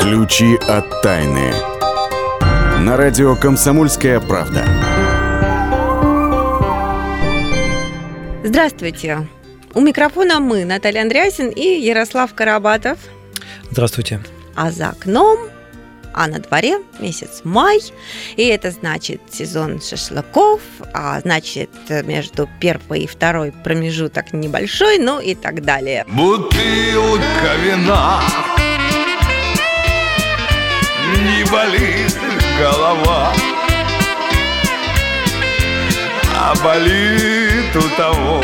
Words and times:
Ключи 0.00 0.54
от 0.68 1.02
тайны. 1.02 1.52
На 2.78 2.96
радио 2.96 3.34
«Комсомольская 3.34 4.20
правда». 4.20 4.64
Здравствуйте. 8.44 9.26
У 9.74 9.80
микрофона 9.80 10.38
мы, 10.38 10.64
Наталья 10.64 11.02
Андреасин 11.02 11.48
и 11.48 11.80
Ярослав 11.80 12.32
Карабатов. 12.32 12.98
Здравствуйте. 13.72 14.20
А 14.54 14.70
за 14.70 14.90
окном, 14.90 15.40
а 16.14 16.28
на 16.28 16.38
дворе 16.38 16.78
месяц 17.00 17.40
май, 17.42 17.80
и 18.36 18.44
это 18.44 18.70
значит 18.70 19.20
сезон 19.32 19.80
шашлыков, 19.82 20.60
а 20.94 21.18
значит 21.20 21.70
между 22.04 22.48
первой 22.60 23.00
и 23.00 23.06
второй 23.08 23.50
промежуток 23.50 24.32
небольшой, 24.32 24.98
ну 24.98 25.18
и 25.18 25.34
так 25.34 25.64
далее. 25.64 26.04
Бутылка 26.08 27.56
вина 27.64 28.22
Не 31.12 31.44
болит 31.50 32.18
голова 32.58 33.32
А 36.36 36.54
болит 36.62 37.74
у 37.74 37.96
того 37.96 38.42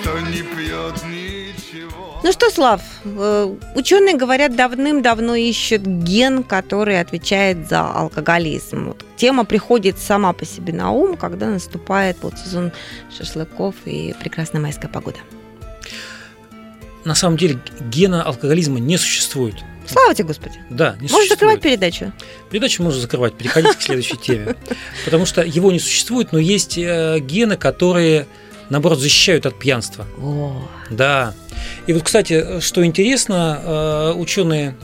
Кто 0.00 0.18
не 0.20 0.42
пьет 0.42 0.94
ничего 1.04 2.20
Ну 2.24 2.32
что, 2.32 2.50
Слав, 2.50 2.80
э, 3.04 3.54
ученые 3.76 4.16
говорят, 4.16 4.56
давным-давно 4.56 5.36
ищут 5.36 5.82
ген, 5.82 6.42
который 6.42 7.00
отвечает 7.00 7.68
за 7.68 7.88
алкоголизм. 7.88 8.88
Вот 8.88 9.04
тема 9.16 9.44
приходит 9.44 9.98
сама 9.98 10.32
по 10.32 10.44
себе 10.44 10.72
на 10.72 10.90
ум, 10.90 11.16
когда 11.16 11.46
наступает 11.46 12.16
вот 12.22 12.36
сезон 12.38 12.72
шашлыков 13.16 13.76
и 13.84 14.14
прекрасная 14.18 14.60
майская 14.60 14.90
погода. 14.90 15.18
На 17.04 17.14
самом 17.14 17.36
деле 17.36 17.60
гена 17.88 18.24
алкоголизма 18.24 18.80
не 18.80 18.96
существует. 18.96 19.54
Слава 19.86 20.14
тебе, 20.14 20.28
Господи. 20.28 20.58
Да, 20.70 20.92
не 20.96 21.02
Можешь 21.02 21.10
существует. 21.10 21.30
закрывать 21.30 21.60
передачу? 21.62 22.12
Передачу 22.50 22.82
можно 22.82 23.00
закрывать, 23.00 23.34
переходить 23.36 23.76
к 23.76 23.82
следующей 23.82 24.16
теме. 24.16 24.56
Потому 25.04 25.26
что 25.26 25.42
его 25.42 25.70
не 25.72 25.78
существует, 25.78 26.32
но 26.32 26.38
есть 26.38 26.76
э, 26.78 27.18
гены, 27.20 27.56
которые, 27.56 28.26
наоборот, 28.70 28.98
защищают 29.00 29.46
от 29.46 29.58
пьянства. 29.58 30.06
О, 30.18 30.68
Да. 30.90 31.34
И 31.86 31.92
вот, 31.92 32.02
кстати, 32.02 32.60
что 32.60 32.84
интересно, 32.84 33.60
э, 33.62 34.12
ученые 34.16 34.76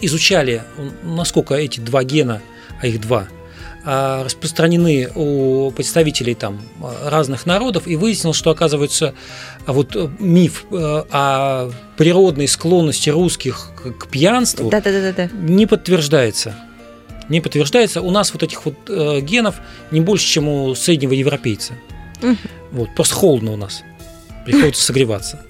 изучали, 0.00 0.62
насколько 1.02 1.54
эти 1.54 1.80
два 1.80 2.04
гена, 2.04 2.40
а 2.80 2.86
их 2.86 3.00
два, 3.00 3.28
распространены 3.84 5.10
у 5.14 5.70
представителей 5.72 6.34
там 6.34 6.60
разных 7.04 7.46
народов, 7.46 7.86
и 7.86 7.96
выяснилось, 7.96 8.36
что 8.36 8.50
оказывается 8.50 9.14
а 9.66 9.72
вот 9.72 9.96
э, 9.96 10.08
миф 10.18 10.66
э, 10.70 10.76
о 11.10 11.70
природной 11.96 12.48
склонности 12.48 13.10
русских 13.10 13.70
к- 13.98 14.08
пьянству 14.08 14.68
да-да-да-да. 14.70 15.30
не 15.32 15.66
подтверждается. 15.66 16.54
Не 17.28 17.40
подтверждается. 17.40 18.02
У 18.02 18.10
нас 18.10 18.32
вот 18.34 18.42
этих 18.42 18.66
вот 18.66 18.74
э, 18.88 19.20
генов 19.20 19.56
не 19.90 20.00
больше, 20.00 20.26
чем 20.26 20.48
у 20.48 20.74
среднего 20.74 21.12
европейца. 21.14 21.72
Мгм. 22.20 22.38
Вот, 22.72 22.94
просто 22.94 23.14
холодно 23.14 23.52
у 23.52 23.56
нас. 23.56 23.82
Приходится 24.44 24.82
согреваться. 24.86 25.40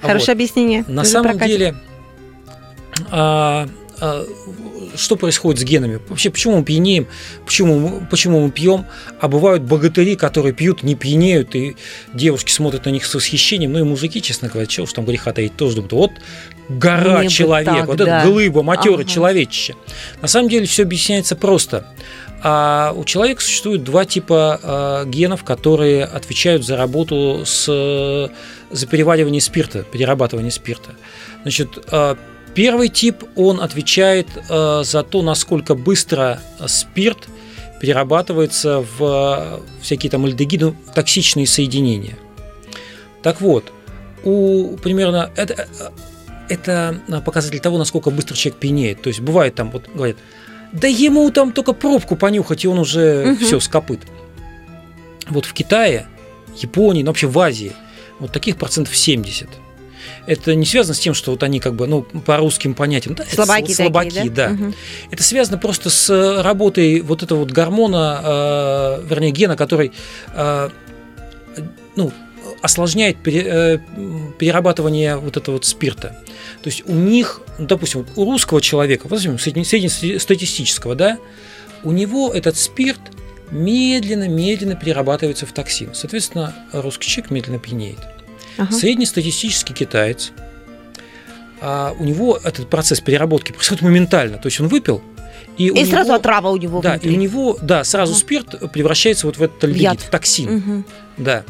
А 0.00 0.08
Хорошее 0.08 0.34
вот. 0.34 0.42
объяснение. 0.42 0.84
На 0.88 1.04
самом 1.04 1.30
прокатит. 1.32 1.58
деле, 1.58 1.74
а, 3.10 3.68
а, 3.68 3.68
что 4.96 5.16
происходит 5.16 5.60
с 5.60 5.64
генами? 5.64 6.00
Вообще, 6.08 6.30
почему 6.30 6.58
мы 6.58 6.64
пьянеем, 6.64 7.06
почему, 7.44 7.78
мы- 7.78 8.06
почему 8.10 8.40
мы 8.40 8.50
пьем? 8.50 8.86
А 9.20 9.28
бывают 9.28 9.62
богатыри, 9.62 10.16
которые 10.16 10.52
пьют, 10.52 10.82
не 10.82 10.94
пьянеют, 10.94 11.54
и 11.54 11.76
девушки 12.12 12.50
смотрят 12.50 12.84
на 12.84 12.90
них 12.90 13.06
с 13.06 13.14
восхищением, 13.14 13.72
ну 13.72 13.78
и 13.78 13.82
мужики, 13.82 14.20
честно 14.20 14.48
говоря, 14.48 14.66
чего 14.66 14.84
уж 14.84 14.92
там 14.92 15.04
греха 15.04 15.32
таить, 15.32 15.56
тоже 15.56 15.76
думают, 15.76 15.92
вот 15.92 16.10
гора 16.68 17.18
Мне 17.20 17.28
человек, 17.28 17.68
так, 17.74 17.86
вот 17.86 17.96
да. 17.98 18.20
это 18.20 18.28
глыба, 18.28 18.62
матерый 18.62 19.04
Ага. 19.04 19.04
человечище. 19.04 19.74
На 20.20 20.28
самом 20.28 20.48
деле 20.48 20.66
все 20.66 20.82
объясняется 20.82 21.36
просто. 21.36 21.86
А 22.44 22.92
у 22.96 23.04
человека 23.04 23.40
существует 23.40 23.84
два 23.84 24.04
типа 24.04 24.58
а, 24.62 25.04
генов, 25.04 25.44
которые 25.44 26.04
отвечают 26.04 26.64
за 26.64 26.76
работу 26.76 27.42
с, 27.46 27.66
за 28.70 28.86
переваривание 28.88 29.40
спирта, 29.40 29.84
перерабатывание 29.84 30.50
спирта. 30.50 30.90
Значит, 31.42 31.78
а, 31.92 32.16
первый 32.54 32.88
тип, 32.88 33.24
он 33.36 33.60
отвечает 33.60 34.28
а, 34.48 34.82
за 34.84 35.02
то, 35.02 35.22
насколько 35.22 35.74
быстро 35.74 36.40
спирт 36.66 37.28
перерабатывается 37.80 38.80
в 38.80 39.02
а, 39.02 39.60
всякие 39.80 40.10
там 40.10 40.24
альдегиды, 40.24 40.68
в 40.68 40.92
токсичные 40.94 41.46
соединения. 41.46 42.16
Так 43.22 43.40
вот, 43.40 43.72
у 44.24 44.76
примерно 44.76 45.30
это, 45.36 45.68
это 46.48 47.00
показатель 47.24 47.58
того, 47.60 47.78
насколько 47.78 48.10
быстро 48.10 48.34
человек 48.34 48.60
пьянеет. 48.60 49.02
То 49.02 49.08
есть 49.08 49.20
бывает 49.20 49.54
там, 49.54 49.70
вот 49.70 49.88
говорят, 49.94 50.16
да 50.72 50.88
ему 50.88 51.30
там 51.30 51.52
только 51.52 51.72
пробку 51.72 52.16
понюхать, 52.16 52.64
и 52.64 52.68
он 52.68 52.78
уже 52.78 53.24
Мгм. 53.26 53.44
все 53.44 53.60
скопыт. 53.60 54.00
Вот 55.28 55.44
в 55.44 55.52
Китае, 55.52 56.06
Японии, 56.56 57.02
ну 57.02 57.08
вообще 57.08 57.26
в 57.26 57.38
Азии, 57.38 57.72
вот 58.18 58.32
таких 58.32 58.56
процентов 58.56 58.96
70. 58.96 59.48
Это 60.26 60.54
не 60.54 60.66
связано 60.66 60.94
с 60.94 60.98
тем, 60.98 61.14
что 61.14 61.32
вот 61.32 61.42
они 61.42 61.58
как 61.58 61.74
бы, 61.74 61.86
ну, 61.86 62.02
по 62.02 62.36
русским 62.36 62.74
понятиям, 62.74 63.14
да, 63.14 63.24
это 63.24 63.34
Слабаки, 63.34 63.72
слабаки, 63.72 64.10
такие, 64.10 64.30
да? 64.30 64.48
да. 64.48 64.52
Мгм. 64.54 64.74
Это 65.10 65.22
связано 65.22 65.58
просто 65.58 65.90
с 65.90 66.42
работой 66.42 67.00
вот 67.00 67.22
этого 67.22 67.40
вот 67.40 67.50
гормона, 67.50 68.20
э, 68.24 69.06
вернее, 69.08 69.32
гена, 69.32 69.56
который 69.56 69.92
э, 70.34 70.70
ну, 71.96 72.12
осложняет 72.60 73.16
э, 73.26 73.78
перерабатывание 74.38 75.16
вот 75.16 75.36
этого 75.36 75.56
вот 75.56 75.64
спирта. 75.64 76.16
То 76.62 76.68
есть 76.68 76.84
у 76.86 76.94
них, 76.94 77.40
ну, 77.58 77.66
допустим, 77.66 78.06
у 78.16 78.24
русского 78.24 78.60
человека, 78.60 79.08
возьмем 79.08 79.36
средне- 79.36 79.64
среднестатистического, 79.64 80.94
да, 80.94 81.18
у 81.82 81.90
него 81.90 82.32
этот 82.32 82.56
спирт 82.56 83.00
медленно-медленно 83.50 84.76
перерабатывается 84.76 85.46
в 85.46 85.52
токсин. 85.52 85.90
Соответственно, 85.94 86.54
русский 86.72 87.08
человек 87.08 87.30
медленно 87.30 87.58
пьянеет. 87.58 87.98
Ага. 88.58 88.72
Среднестатистический 88.72 89.72
китаец, 89.74 90.32
а 91.60 91.94
у 91.98 92.04
него 92.04 92.38
этот 92.42 92.68
процесс 92.68 93.00
переработки 93.00 93.52
происходит 93.52 93.82
моментально. 93.82 94.38
То 94.38 94.46
есть 94.46 94.60
он 94.60 94.68
выпил, 94.68 95.02
и, 95.58 95.68
И 95.68 95.84
сразу 95.84 96.08
него, 96.08 96.16
отрава 96.16 96.48
у 96.50 96.56
него 96.56 96.80
да, 96.80 96.90
и 96.96 96.98
внутри. 96.98 97.16
у 97.16 97.20
него, 97.20 97.58
да, 97.62 97.84
сразу 97.84 98.12
Ага. 98.12 98.20
спирт 98.20 98.72
превращается 98.72 99.26
вот 99.26 99.36
в 99.36 99.42
этот 99.42 99.62
альдегид, 99.64 100.00
в 100.00 100.10
токсин, 100.10 100.50
Мгм. 100.56 100.84
да. 101.18 101.44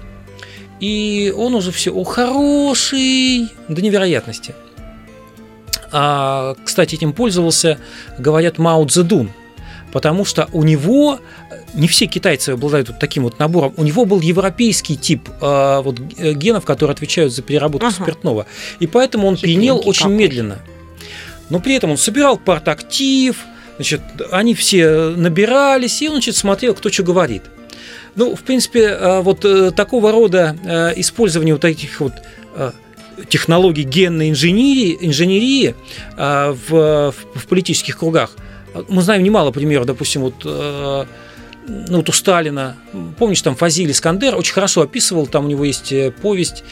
И 0.81 1.33
он 1.37 1.55
уже 1.55 1.71
все, 1.71 1.93
о, 1.93 2.03
хороший, 2.05 3.49
до 3.69 3.81
невероятности. 3.81 4.55
А, 5.93 6.57
кстати, 6.65 6.95
этим 6.97 7.13
пользовался, 7.13 7.79
говорят, 8.19 8.59
Мао 8.59 8.85
Цзэдун, 8.87 9.31
потому 9.93 10.25
что 10.25 10.49
у 10.53 10.63
него 10.65 11.21
не 11.75 11.87
все 11.87 12.07
китайцы 12.07 12.51
обладают 12.51 12.89
вот 12.89 12.99
таким 12.99 13.23
вот 13.25 13.39
набором. 13.39 13.73
У 13.77 13.85
него 13.85 14.05
был 14.05 14.21
европейский 14.21 14.97
тип 14.97 15.29
а, 15.41 15.81
вот 15.83 15.99
г- 15.99 16.33
генов, 16.35 16.65
которые 16.65 16.95
отвечают 16.95 17.33
за 17.33 17.43
переработку 17.43 17.87
Ага. 17.89 18.03
спиртного, 18.03 18.47
и 18.81 18.87
поэтому 18.87 19.29
он 19.29 19.37
пьянел 19.37 19.77
Хитренький 19.77 19.91
очень 19.91 20.03
какой. 20.03 20.17
медленно. 20.17 20.59
Но 21.51 21.61
при 21.61 21.75
этом 21.75 21.91
он 21.91 21.97
собирал 21.99 22.39
партактив, 22.39 23.37
значит, 23.77 24.01
они 24.31 24.55
все 24.55 25.11
набирались, 25.17 26.01
и 26.03 26.09
он 26.09 26.15
значит, 26.15 26.37
смотрел, 26.37 26.75
кто 26.75 26.91
что 26.91 27.03
говорит. 27.03 27.43
Ну, 28.15 28.35
в 28.37 28.43
принципе, 28.43 28.81
э, 28.89 29.21
вот 29.21 29.45
э, 29.45 29.71
такого 29.71 30.13
рода 30.13 30.57
э, 30.65 30.93
использование 31.01 31.55
вот 31.55 31.65
этих 31.65 32.01
вот 32.01 32.13
э, 32.57 32.73
технологий 33.29 33.83
генной 33.85 34.31
инженерии, 34.31 34.97
инженерии 35.01 35.75
э, 36.17 36.55
в- 36.69 37.15
в 37.35 37.47
политических 37.49 37.99
кругах. 37.99 38.37
Мы 38.89 39.03
знаем 39.03 39.23
немало 39.23 39.51
примеров, 39.51 39.87
допустим, 39.87 40.23
вот, 40.23 40.35
э, 40.45 41.05
ну, 41.67 41.97
вот 41.97 42.09
у 42.09 42.13
Сталина, 42.13 42.77
помнишь, 43.19 43.43
там 43.43 43.55
Фазиль 43.55 43.91
Искандер 43.91 44.37
очень 44.37 44.55
хорошо 44.55 44.83
описывал, 44.83 45.27
там 45.27 45.47
у 45.47 45.49
него 45.49 45.65
есть 45.65 45.93
э, 45.93 46.11
повесть 46.11 46.65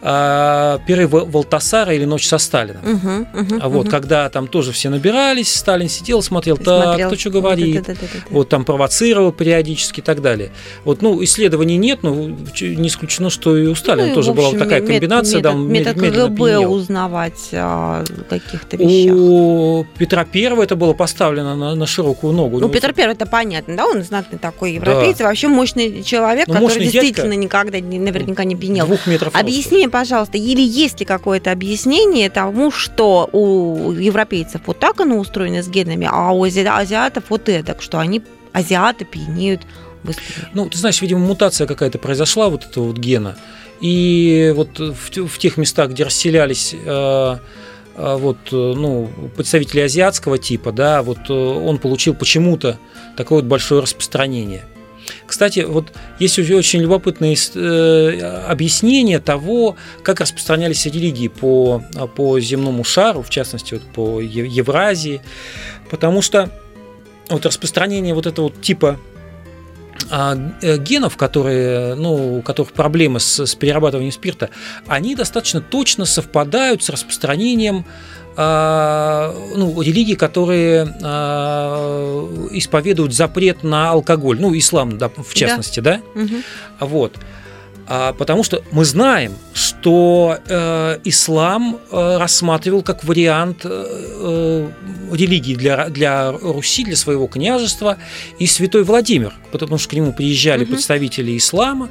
«Пиры 0.00 1.06
Ва- 1.06 1.24
Валтасара» 1.26 1.94
или 1.94 2.04
«Ночь 2.06 2.26
со 2.26 2.38
Сталином». 2.38 2.82
Мгм, 2.82 3.26
мгм, 3.32 3.58
А 3.62 3.68
вот 3.68 3.82
мгм. 3.84 3.90
когда 3.90 4.28
там 4.30 4.46
тоже 4.48 4.72
все 4.72 4.88
набирались, 4.88 5.54
Сталин 5.54 5.88
сидел, 5.88 6.22
смотрел, 6.22 6.56
так, 6.56 6.84
смотрел. 6.84 7.08
кто 7.08 7.18
что 7.18 7.30
говорит, 7.30 7.74
Да-да-да-да-да. 7.82 8.24
вот 8.30 8.48
там 8.48 8.64
провоцировал 8.64 9.30
периодически 9.32 10.00
и 10.00 10.02
так 10.02 10.22
далее. 10.22 10.52
Вот, 10.84 11.02
ну, 11.02 11.22
исследований 11.22 11.76
нет, 11.76 12.02
но 12.02 12.14
не 12.14 12.88
исключено, 12.88 13.28
что 13.30 13.56
и 13.56 13.66
у 13.66 13.74
Сталина 13.74 14.06
Ну 14.06 14.12
и, 14.12 14.14
тоже 14.14 14.32
была 14.32 14.46
общем, 14.48 14.58
вот 14.58 14.64
такая 14.64 14.80
комбинация, 14.80 15.36
метод, 15.38 15.42
да, 15.42 15.50
он 15.58 15.68
метод 15.68 15.94
КГБ 16.00 16.58
узнавать 16.66 17.48
о 17.52 18.04
каких-то 18.28 18.76
вещах. 18.78 19.14
У 19.14 19.86
Петра 19.98 20.24
Первого 20.24 20.62
это 20.62 20.76
было 20.76 20.94
поставлено 20.94 21.54
на, 21.56 21.74
на 21.74 21.86
широкую 21.86 22.32
ногу. 22.32 22.58
Ну, 22.58 22.66
Ну, 22.68 22.72
Петр 22.72 22.94
Первый, 22.94 23.12
это 23.12 23.26
понятно, 23.26 23.76
да, 23.76 23.86
он 23.86 24.02
знатный 24.02 24.38
такой 24.38 24.72
европейец, 24.74 25.20
и 25.20 25.24
вообще 25.24 25.48
мощный 25.48 26.02
человек, 26.02 26.46
Ну, 26.46 26.54
который 26.54 26.64
мощный 26.68 26.84
действительно 26.84 27.30
дядька. 27.34 27.36
никогда, 27.44 27.78
наверняка 27.78 28.44
не 28.44 28.56
пьянел. 28.56 28.86
двух 28.86 29.06
метров. 29.06 29.34
Объясни 29.34 29.86
пожалуйста, 29.90 30.38
или 30.38 30.60
есть 30.60 31.00
ли 31.00 31.06
какое-то 31.06 31.52
объяснение 31.52 32.30
тому, 32.30 32.70
что 32.70 33.28
у 33.32 33.92
европейцев 33.92 34.62
вот 34.66 34.78
так 34.78 35.00
оно 35.00 35.18
устроено 35.18 35.62
с 35.62 35.68
генами, 35.68 36.08
а 36.10 36.32
у 36.32 36.44
ази- 36.44 36.66
азиатов 36.66 37.24
вот 37.28 37.48
это, 37.48 37.76
что 37.80 37.98
они, 37.98 38.22
азиаты, 38.52 39.04
пьянеют 39.04 39.62
быстрее? 40.02 40.48
Ну, 40.54 40.68
ты 40.68 40.78
знаешь, 40.78 41.00
видимо, 41.02 41.20
мутация 41.20 41.66
какая-то 41.66 41.98
произошла 41.98 42.48
вот 42.48 42.64
этого 42.64 42.84
вот 42.84 42.98
гена. 42.98 43.36
И 43.80 44.52
вот 44.54 44.78
в, 44.78 45.26
в 45.26 45.38
тех 45.38 45.56
местах, 45.56 45.90
где 45.90 46.04
расселялись 46.04 46.74
э, 46.74 47.38
а, 48.02 48.16
вот, 48.16 48.38
э, 48.52 48.56
ну, 48.56 49.10
представителей 49.36 49.82
азиатского 49.82 50.38
типа, 50.38 50.72
да, 50.72 51.02
вот 51.02 51.28
э, 51.28 51.32
он 51.32 51.78
получил 51.78 52.14
почему-то 52.14 52.78
такое 53.16 53.40
вот 53.40 53.46
большое 53.46 53.82
распространение. 53.82 54.64
Кстати, 55.26 55.60
вот 55.60 55.92
есть 56.18 56.38
очень 56.38 56.80
любопытное 56.80 57.36
э, 57.54 58.44
объяснение 58.48 59.18
того, 59.18 59.76
как 60.02 60.20
распространялись 60.20 60.86
религии 60.86 61.28
по, 61.28 61.82
по 62.16 62.38
земному 62.40 62.84
шару, 62.84 63.22
в 63.22 63.30
частности, 63.30 63.74
вот 63.74 63.82
по 63.92 64.20
Евразии, 64.20 65.20
потому 65.90 66.22
что 66.22 66.50
вот 67.28 67.46
распространение 67.46 68.14
вот 68.14 68.26
этого 68.26 68.50
типа 68.50 68.98
генов, 70.10 71.16
которые, 71.16 71.94
ну, 71.94 72.38
у 72.38 72.42
которых 72.42 72.72
проблемы 72.72 73.20
с, 73.20 73.46
с 73.46 73.54
перерабатыванием 73.54 74.12
спирта, 74.12 74.50
они 74.86 75.14
достаточно 75.14 75.60
точно 75.60 76.04
совпадают 76.04 76.82
с 76.82 76.90
распространением 76.90 77.84
а, 78.36 79.34
ну, 79.54 79.82
религий, 79.82 80.14
которые 80.16 80.96
а, 81.02 82.48
исповедуют 82.52 83.12
запрет 83.12 83.62
на 83.62 83.90
алкоголь, 83.90 84.40
ну, 84.40 84.56
ислам, 84.56 84.98
да, 84.98 85.10
в 85.10 85.34
частности, 85.34 85.80
да, 85.80 86.00
да? 86.14 86.22
Угу. 86.22 86.34
вот. 86.80 87.16
А, 87.92 88.12
потому 88.12 88.44
что 88.44 88.62
мы 88.70 88.84
знаем, 88.84 89.34
что 89.52 90.38
э, 90.46 90.98
ислам 91.02 91.80
э, 91.90 92.16
рассматривал 92.18 92.82
как 92.82 93.02
вариант 93.02 93.62
э, 93.64 94.68
религии 95.10 95.56
для, 95.56 95.88
для 95.88 96.30
Руси, 96.30 96.84
для 96.84 96.94
своего 96.94 97.26
княжества 97.26 97.98
и 98.38 98.46
святой 98.46 98.84
Владимир, 98.84 99.34
потому 99.50 99.76
что 99.76 99.88
к 99.88 99.92
нему 99.94 100.12
приезжали 100.12 100.62
угу. 100.62 100.74
представители 100.74 101.36
ислама, 101.36 101.88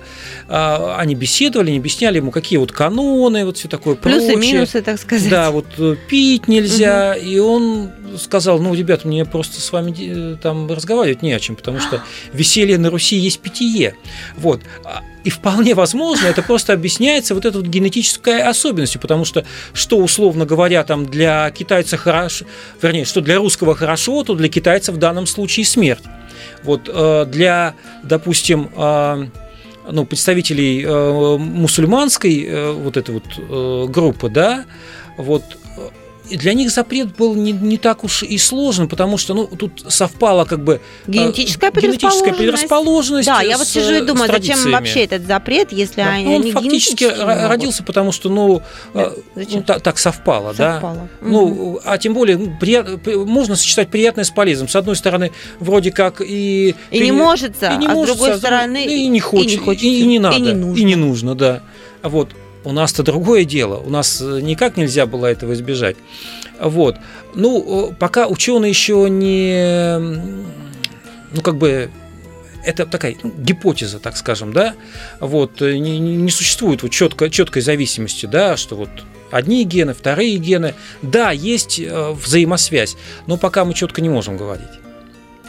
э, 0.47 0.93
они 0.95 1.15
беседовали, 1.15 1.71
они 1.71 1.79
объясняли 1.79 2.15
ему, 2.15 2.31
какие 2.31 2.59
вот 2.59 2.71
каноны, 2.71 3.43
вот 3.43 3.57
все 3.57 3.67
такое 3.67 3.95
Плюсы, 3.95 4.31
прочее. 4.31 4.53
минусы, 4.53 4.81
так 4.81 5.01
сказать. 5.01 5.29
Да, 5.29 5.51
вот 5.51 5.65
э, 5.79 5.97
пить 6.07 6.47
нельзя, 6.47 7.17
угу. 7.17 7.27
и 7.27 7.39
он 7.39 7.89
сказал, 8.17 8.59
ну, 8.59 8.73
ребята, 8.73 9.05
мне 9.05 9.25
просто 9.25 9.59
с 9.59 9.69
вами 9.69 9.93
э, 9.99 10.37
там 10.41 10.71
разговаривать 10.71 11.21
не 11.21 11.33
о 11.33 11.39
чем, 11.41 11.57
потому 11.57 11.81
что 11.81 12.01
веселье 12.33 12.77
на 12.77 12.89
Руси 12.89 13.17
есть 13.17 13.39
питье. 13.39 13.95
Вот. 14.37 14.61
И 15.23 15.29
вполне 15.29 15.75
возможно, 15.75 16.27
это 16.27 16.41
просто 16.41 16.73
объясняется 16.73 17.35
вот 17.35 17.45
этой 17.45 17.57
вот 17.57 17.67
генетической 17.67 18.41
особенностью, 18.41 19.01
потому 19.01 19.25
что, 19.25 19.45
что 19.73 19.97
условно 19.97 20.45
говоря, 20.45 20.83
там 20.83 21.05
для 21.05 21.51
китайца 21.51 21.97
хорошо, 21.97 22.45
вернее, 22.81 23.05
что 23.05 23.19
для 23.19 23.37
русского 23.37 23.75
хорошо, 23.75 24.23
то 24.23 24.35
для 24.35 24.47
китайца 24.47 24.91
в 24.91 24.97
данном 24.97 25.27
случае 25.27 25.65
смерть. 25.65 26.03
Вот 26.63 26.89
э, 26.91 27.25
для, 27.25 27.75
допустим, 28.03 28.69
э, 28.75 29.27
ну, 29.91 30.05
представителей 30.05 30.83
э, 30.85 31.37
мусульманской 31.37 32.73
вот 32.73 32.95
этой 32.95 33.15
вот 33.15 33.89
группы, 33.91 34.29
да, 34.29 34.65
вот 35.17 35.43
для 36.37 36.53
них 36.53 36.71
запрет 36.71 37.15
был 37.15 37.35
не, 37.35 37.51
не 37.51 37.77
так 37.77 38.03
уж 38.03 38.23
и 38.23 38.37
сложен, 38.37 38.87
потому 38.87 39.17
что 39.17 39.33
ну, 39.33 39.47
тут 39.47 39.83
совпало 39.87 40.45
как 40.45 40.63
бы 40.63 40.81
э, 41.07 41.11
генетическая 41.11 41.71
предрасположенность. 41.71 42.01
Генетическая 42.01 42.33
предрасположенность 42.33 43.27
да, 43.27 43.41
я 43.41 43.57
вот 43.57 43.67
сижу 43.67 43.95
и 43.95 44.01
думаю, 44.01 44.31
зачем 44.31 44.71
вообще 44.71 45.03
этот 45.05 45.25
запрет, 45.25 45.71
если 45.71 46.01
да. 46.01 46.13
они, 46.13 46.25
ну, 46.25 46.35
он 46.35 46.41
они 46.41 46.51
фактически 46.51 47.05
родился, 47.47 47.83
потому 47.83 48.11
что 48.11 48.29
ну, 48.29 48.61
да. 48.93 49.13
Э, 49.35 49.45
ну 49.49 49.63
так, 49.63 49.81
так 49.81 49.97
совпало, 49.97 50.53
совпало. 50.53 51.09
да. 51.21 51.27
Угу. 51.27 51.29
Ну, 51.31 51.79
а 51.83 51.97
тем 51.97 52.13
более 52.13 52.37
ну, 52.37 52.57
прият, 52.59 53.05
можно 53.07 53.55
сочетать 53.55 53.89
приятное 53.89 54.23
с 54.23 54.29
полезным. 54.29 54.67
С 54.67 54.75
одной 54.75 54.95
стороны, 54.95 55.31
вроде 55.59 55.91
как 55.91 56.21
и 56.21 56.75
и 56.91 56.99
не 56.99 57.11
может, 57.11 57.55
и 57.61 57.77
не 57.77 57.87
а 57.87 57.91
может, 57.91 58.15
с 58.15 58.17
другой 58.17 58.37
стороны 58.37 58.85
и 58.85 59.07
не 59.07 59.19
хочет, 59.19 59.51
и 59.51 59.57
не, 59.57 59.57
хочется, 59.57 59.87
и 59.87 60.05
не 60.05 60.19
надо, 60.19 60.37
и 60.37 60.41
не 60.41 60.53
нужно, 60.53 60.81
и 60.81 60.83
не 60.83 60.95
нужно 60.95 61.35
да. 61.35 61.61
Вот. 62.03 62.29
У 62.63 62.71
нас-то 62.71 63.03
другое 63.03 63.45
дело. 63.45 63.77
У 63.77 63.89
нас 63.89 64.21
э, 64.21 64.39
никак 64.41 64.77
нельзя 64.77 65.05
было 65.05 65.27
этого 65.27 65.53
избежать. 65.53 65.95
Вот. 66.59 66.97
Ну, 67.33 67.93
пока 67.97 68.27
ученые 68.27 68.69
еще 68.69 69.07
не... 69.09 69.97
Ну, 71.31 71.41
как 71.41 71.57
бы 71.57 71.89
это 72.65 72.85
такая 72.85 73.15
ну, 73.23 73.31
гипотеза, 73.37 73.99
так 73.99 74.17
скажем, 74.17 74.53
да, 74.53 74.75
вот, 75.19 75.61
э, 75.61 75.77
не, 75.77 75.99
не 75.99 76.31
существует 76.31 76.83
вот 76.83 76.91
четко, 76.91 77.29
четкой 77.29 77.61
зависимости, 77.61 78.25
да, 78.25 78.57
что 78.57 78.75
вот 78.75 78.89
одни 79.31 79.63
гены, 79.63 79.93
вторые 79.93 80.37
гены, 80.37 80.75
да, 81.01 81.31
есть 81.31 81.79
э, 81.79 82.11
взаимосвязь, 82.11 82.97
но 83.27 83.37
пока 83.37 83.65
мы 83.65 83.73
четко 83.73 84.01
не 84.01 84.09
можем 84.09 84.37
говорить. 84.37 84.67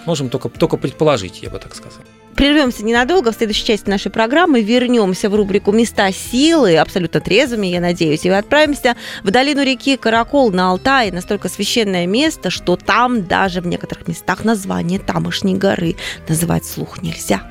Можем 0.07 0.31
только, 0.31 0.49
только 0.49 0.77
предположить, 0.77 1.43
я 1.43 1.51
бы 1.51 1.59
так 1.59 1.75
сказал. 1.75 2.03
Прервемся 2.35 2.85
ненадолго. 2.85 3.33
В 3.33 3.35
следующей 3.35 3.67
части 3.67 3.89
нашей 3.89 4.11
программы 4.11 4.63
вернемся 4.63 5.29
в 5.29 5.35
рубрику 5.35 5.73
«Места 5.73 6.11
силы», 6.11 6.77
абсолютно 6.79 7.21
трезвыми, 7.21 7.67
я 7.67 7.81
надеюсь, 7.81 8.25
и 8.25 8.31
отправимся 8.31 8.97
в 9.23 9.31
долину 9.31 9.63
реки 9.63 9.97
Каракол 9.97 10.51
на 10.51 10.71
Алтае, 10.71 11.13
настолько 11.13 11.49
священное 11.49 12.07
место, 12.07 12.51
что 12.51 12.77
там 12.77 13.27
даже 13.27 13.61
в 13.61 13.67
некоторых 13.67 14.09
местах 14.09 14.45
название 14.45 14.99
тамошней 14.99 15.55
горы 15.55 15.97
называть 16.29 16.65
слух 16.65 17.03
нельзя. 17.03 17.43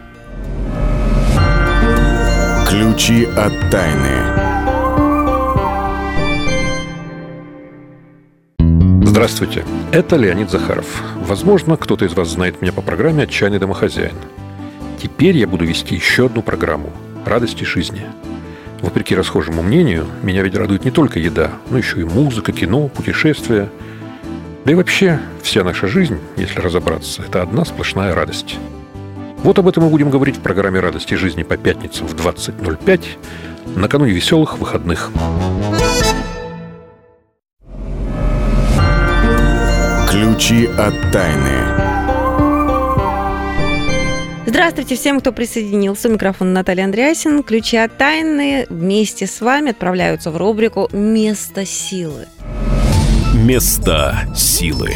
Ключи 2.67 3.25
от 3.25 3.53
тайны. 3.71 4.39
Здравствуйте, 9.03 9.65
это 9.91 10.15
Леонид 10.15 10.49
Захаров. 10.49 11.03
Возможно, 11.15 11.77
кто-то 11.77 12.05
из 12.05 12.13
вас 12.13 12.29
знает 12.29 12.61
меня 12.61 12.71
по 12.71 12.81
программе 12.81 13.23
«Отчаянный 13.23 13.59
домохозяин». 13.59 14.13
Теперь 15.01 15.37
я 15.37 15.47
буду 15.47 15.65
вести 15.65 15.95
еще 15.95 16.25
одну 16.25 16.41
программу 16.41 16.91
«Радости 17.25 17.63
жизни». 17.63 18.05
Вопреки 18.81 19.15
расхожему 19.15 19.61
мнению, 19.61 20.05
меня 20.23 20.43
ведь 20.43 20.55
радует 20.55 20.83
не 20.83 20.91
только 20.91 21.19
еда, 21.19 21.51
но 21.69 21.77
еще 21.77 22.01
и 22.01 22.03
музыка, 22.03 22.51
кино, 22.51 22.89
путешествия. 22.89 23.69
Да 24.65 24.71
и 24.71 24.75
вообще, 24.75 25.19
вся 25.41 25.63
наша 25.63 25.87
жизнь, 25.87 26.17
если 26.35 26.59
разобраться, 26.59 27.23
это 27.23 27.41
одна 27.41 27.63
сплошная 27.63 28.13
радость. 28.13 28.57
Вот 29.43 29.57
об 29.57 29.69
этом 29.69 29.83
мы 29.83 29.89
будем 29.89 30.09
говорить 30.09 30.37
в 30.37 30.41
программе 30.41 30.81
«Радости 30.81 31.13
жизни» 31.13 31.43
по 31.43 31.55
пятницам 31.55 32.05
в 32.05 32.15
20.05 32.15 33.05
накануне 33.75 34.11
веселых 34.11 34.57
выходных. 34.57 35.11
Ключи 40.09 40.65
от 40.77 40.93
тайны. 41.13 41.68
Здравствуйте 44.49 44.95
всем, 44.95 45.19
кто 45.19 45.31
присоединился. 45.31 46.09
У 46.09 46.11
микрофона 46.11 46.49
Наталья 46.49 46.85
Андреасин. 46.85 47.43
Ключи 47.43 47.77
от 47.77 47.95
тайны 47.97 48.65
вместе 48.67 49.27
с 49.27 49.41
вами 49.41 49.69
отправляются 49.69 50.31
в 50.31 50.37
рубрику 50.37 50.89
«Место 50.91 51.67
силы». 51.67 52.25
Место 53.35 54.17
силы. 54.35 54.89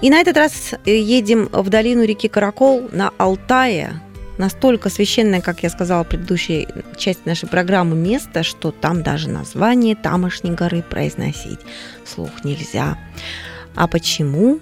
И 0.00 0.10
на 0.10 0.20
этот 0.20 0.36
раз 0.36 0.74
едем 0.84 1.48
в 1.50 1.68
долину 1.70 2.04
реки 2.04 2.28
Каракол 2.28 2.88
на 2.92 3.10
Алтае. 3.18 4.00
Настолько 4.38 4.90
священное, 4.90 5.40
как 5.40 5.64
я 5.64 5.68
сказала 5.68 6.04
в 6.04 6.08
предыдущей 6.08 6.68
части 6.96 7.22
нашей 7.24 7.48
программы, 7.48 7.96
место, 7.96 8.44
что 8.44 8.70
там 8.70 9.02
даже 9.02 9.28
название 9.28 9.96
тамошней 9.96 10.52
горы 10.52 10.84
произносить 10.88 11.58
вслух 12.04 12.44
нельзя. 12.44 12.96
А 13.74 13.88
почему? 13.88 14.60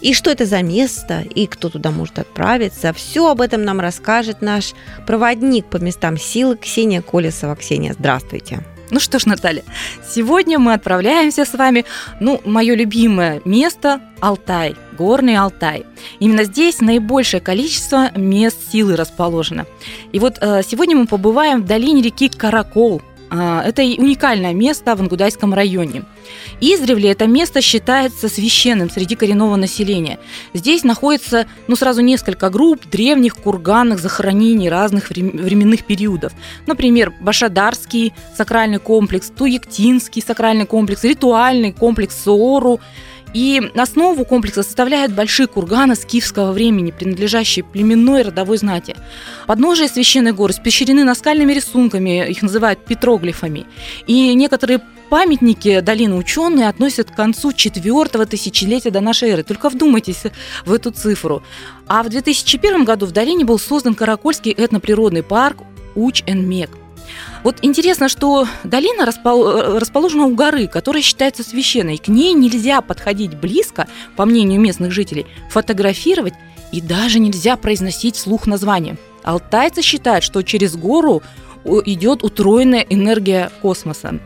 И 0.00 0.14
что 0.14 0.30
это 0.30 0.46
за 0.46 0.62
место, 0.62 1.24
и 1.34 1.46
кто 1.46 1.68
туда 1.68 1.90
может 1.90 2.18
отправиться. 2.18 2.92
Все 2.92 3.30
об 3.30 3.40
этом 3.40 3.62
нам 3.62 3.80
расскажет 3.80 4.42
наш 4.42 4.72
проводник 5.06 5.66
по 5.66 5.78
местам 5.78 6.16
силы 6.18 6.56
Ксения 6.56 7.02
Колесова. 7.02 7.56
Ксения, 7.56 7.94
здравствуйте. 7.98 8.64
Ну 8.90 9.00
что 9.00 9.18
ж, 9.18 9.26
Наталья, 9.26 9.64
сегодня 10.08 10.58
мы 10.58 10.72
отправляемся 10.72 11.44
с 11.44 11.54
вами, 11.54 11.84
ну, 12.20 12.40
мое 12.44 12.74
любимое 12.76 13.40
место– 13.44 14.00
Алтай, 14.20 14.76
горный 14.96 15.36
Алтай. 15.36 15.84
Именно 16.20 16.44
здесь 16.44 16.80
наибольшее 16.80 17.40
количество 17.40 18.16
мест 18.16 18.56
силы 18.70 18.94
расположено. 18.96 19.66
И 20.12 20.20
вот 20.20 20.38
э, 20.40 20.62
сегодня 20.66 20.96
мы 20.96 21.06
побываем 21.06 21.62
в 21.62 21.66
долине 21.66 22.00
реки 22.00 22.28
Каракол. 22.28 23.02
Э, 23.30 23.62
это 23.64 23.82
уникальное 23.82 24.54
место 24.54 24.94
в 24.94 25.00
Ангудайском 25.00 25.52
районе. 25.52 26.04
Издревле 26.60 27.10
это 27.10 27.26
место 27.26 27.60
считается 27.60 28.28
священным 28.28 28.90
среди 28.90 29.14
коренного 29.14 29.56
населения. 29.56 30.18
Здесь 30.54 30.84
находится 30.84 31.46
ну, 31.68 31.76
сразу 31.76 32.00
несколько 32.00 32.50
групп 32.50 32.86
древних 32.86 33.36
курганных 33.36 33.98
захоронений 33.98 34.68
разных 34.68 35.10
временных 35.10 35.84
периодов. 35.84 36.32
Например, 36.66 37.12
Башадарский 37.20 38.12
сакральный 38.36 38.78
комплекс, 38.78 39.30
Туектинский 39.30 40.22
сакральный 40.22 40.66
комплекс, 40.66 41.04
ритуальный 41.04 41.72
комплекс 41.72 42.16
Соору. 42.24 42.80
И 43.36 43.60
основу 43.74 44.24
комплекса 44.24 44.62
составляют 44.62 45.12
большие 45.12 45.46
курганы 45.46 45.94
скифского 45.94 46.52
времени, 46.52 46.90
принадлежащие 46.90 47.66
племенной 47.66 48.22
родовой 48.22 48.56
знати. 48.56 48.96
Подножие 49.46 49.88
священной 49.88 50.32
горы 50.32 50.54
спещрены 50.54 51.04
наскальными 51.04 51.52
рисунками, 51.52 52.30
их 52.30 52.40
называют 52.40 52.82
петроглифами. 52.86 53.66
И 54.06 54.32
некоторые 54.32 54.80
памятники 55.10 55.80
долины 55.80 56.14
ученые 56.14 56.70
относят 56.70 57.10
к 57.10 57.14
концу 57.14 57.52
четвертого 57.52 58.24
тысячелетия 58.24 58.90
до 58.90 59.02
нашей 59.02 59.28
эры. 59.28 59.42
Только 59.42 59.68
вдумайтесь 59.68 60.22
в 60.64 60.72
эту 60.72 60.90
цифру. 60.90 61.42
А 61.86 62.02
в 62.02 62.08
2001 62.08 62.84
году 62.84 63.04
в 63.04 63.12
долине 63.12 63.44
был 63.44 63.58
создан 63.58 63.94
Каракольский 63.94 64.52
этноприродный 64.52 65.22
парк 65.22 65.58
Уч-Эн-Мек. 65.94 66.70
Вот 67.46 67.58
интересно, 67.62 68.08
что 68.08 68.48
долина 68.64 69.06
распол- 69.06 69.78
расположена 69.78 70.24
у 70.24 70.34
горы, 70.34 70.66
которая 70.66 71.00
считается 71.00 71.44
священной. 71.44 71.96
К 71.96 72.08
ней 72.08 72.32
нельзя 72.32 72.80
подходить 72.80 73.36
близко, 73.36 73.86
по 74.16 74.24
мнению 74.24 74.60
местных 74.60 74.90
жителей, 74.90 75.26
фотографировать 75.48 76.34
и 76.72 76.80
даже 76.80 77.20
нельзя 77.20 77.56
произносить 77.56 78.16
вслух 78.16 78.48
название. 78.48 78.96
Алтайцы 79.22 79.80
считают, 79.80 80.24
что 80.24 80.42
через 80.42 80.74
гору 80.74 81.22
идет 81.64 82.24
утроенная 82.24 82.84
энергия 82.90 83.52
космоса. 83.62 84.18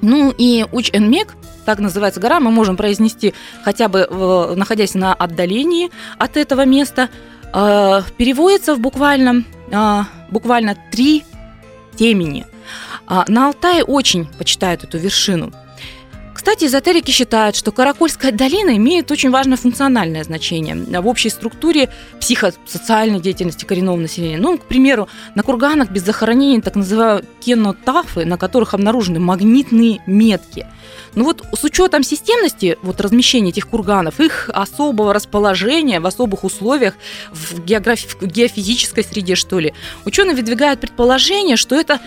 Ну 0.00 0.32
и 0.38 0.64
Уч-Энмек, 0.72 1.34
так 1.66 1.78
называется 1.78 2.20
гора, 2.22 2.40
мы 2.40 2.50
можем 2.50 2.78
произнести 2.78 3.34
хотя 3.64 3.88
бы 3.88 4.08
э, 4.08 4.54
находясь 4.56 4.94
на 4.94 5.12
отдалении 5.12 5.90
от 6.16 6.38
этого 6.38 6.64
места, 6.64 7.10
э, 7.52 8.00
переводится 8.16 8.74
в 8.74 8.80
буквально, 8.80 9.44
э, 9.70 10.00
буквально 10.30 10.74
три 10.90 11.22
темени. 11.96 12.46
А 13.06 13.24
на 13.28 13.48
Алтае 13.48 13.84
очень 13.84 14.26
почитают 14.38 14.84
эту 14.84 14.98
вершину. 14.98 15.52
Кстати, 16.34 16.64
эзотерики 16.64 17.12
считают, 17.12 17.54
что 17.54 17.70
Каракольская 17.70 18.32
долина 18.32 18.76
имеет 18.76 19.12
очень 19.12 19.30
важное 19.30 19.56
функциональное 19.56 20.24
значение 20.24 20.74
в 20.74 21.06
общей 21.06 21.28
структуре 21.28 21.88
психосоциальной 22.20 23.20
деятельности 23.20 23.64
коренного 23.64 23.96
населения. 23.96 24.38
Ну, 24.38 24.58
к 24.58 24.64
примеру, 24.64 25.08
на 25.36 25.44
курганах 25.44 25.90
без 25.90 26.02
захоронений 26.04 26.60
так 26.60 26.74
называемые 26.74 27.24
кенотафы, 27.38 28.24
на 28.24 28.38
которых 28.38 28.74
обнаружены 28.74 29.20
магнитные 29.20 30.00
метки. 30.06 30.66
Ну 31.14 31.24
вот 31.24 31.44
с 31.56 31.62
учетом 31.62 32.02
системности 32.02 32.78
вот, 32.82 33.00
размещения 33.00 33.50
этих 33.50 33.68
курганов, 33.68 34.18
их 34.18 34.50
особого 34.52 35.12
расположения 35.12 36.00
в 36.00 36.06
особых 36.06 36.42
условиях 36.42 36.94
в, 37.30 37.60
географи- 37.60 38.08
в 38.20 38.26
геофизической 38.26 39.04
среде, 39.04 39.36
что 39.36 39.58
ли, 39.58 39.74
ученые 40.04 40.34
выдвигают 40.34 40.80
предположение, 40.80 41.56
что 41.56 41.76
это 41.76 42.00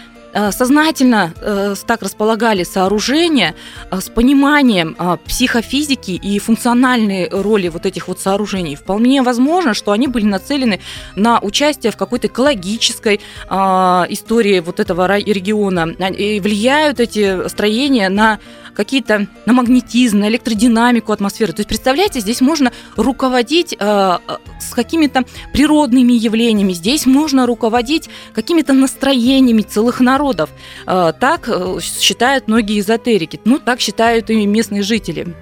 сознательно 0.51 1.34
э, 1.42 1.75
так 1.86 2.01
располагали 2.01 2.63
сооружения 2.63 3.56
э, 3.92 4.00
с 4.00 4.10
пониманием 4.10 4.98
психофизики 5.25 6.12
и 6.12 6.39
функциональной 6.39 7.30
роли 7.30 7.70
вот 7.70 7.86
этих 7.86 8.08
вот 8.08 8.20
сооружений. 8.20 8.75
Вполне 8.75 9.22
возможно, 9.22 9.74
что 9.74 9.92
они 9.92 10.08
были 10.08 10.25
нацелены 10.25 10.80
на 11.15 11.39
участие 11.39 11.92
в 11.92 11.98
какой-то 11.98 12.27
экологической 12.27 13.20
истории 13.50 14.60
вот 14.60 14.80
этого 14.80 15.18
региона. 15.18 15.88
И 16.18 16.39
влияют 16.39 17.00
эти 17.00 17.48
строения 17.48 18.10
на 18.10 18.39
какие-то 18.75 19.27
на 19.46 19.53
магнетизм, 19.53 20.20
на 20.20 20.27
электродинамику 20.27 21.12
атмосферы. 21.12 21.53
То 21.53 21.62
есть, 21.62 21.70
представляете, 21.70 22.20
здесь 22.20 22.41
можно 22.41 22.72
руководить 22.96 23.75
э, 23.77 24.17
с 24.60 24.74
какими-то 24.74 25.24
природными 25.53 26.13
явлениями, 26.13 26.74
здесь 26.74 27.05
можно 27.05 27.46
руководить 27.46 28.10
какими-то 28.34 28.74
настроениями 28.74 29.62
целых 29.62 30.00
народов. 30.00 30.50
Э, 30.86 31.13
так 31.20 31.48
э, 31.48 31.79
считают 31.82 32.48
многие 32.48 32.79
эзотерики, 32.79 33.39
ну, 33.46 33.60
так 33.60 33.79
считают 33.79 34.29
и 34.29 34.46
местные 34.46 34.84
жители. 34.84 35.36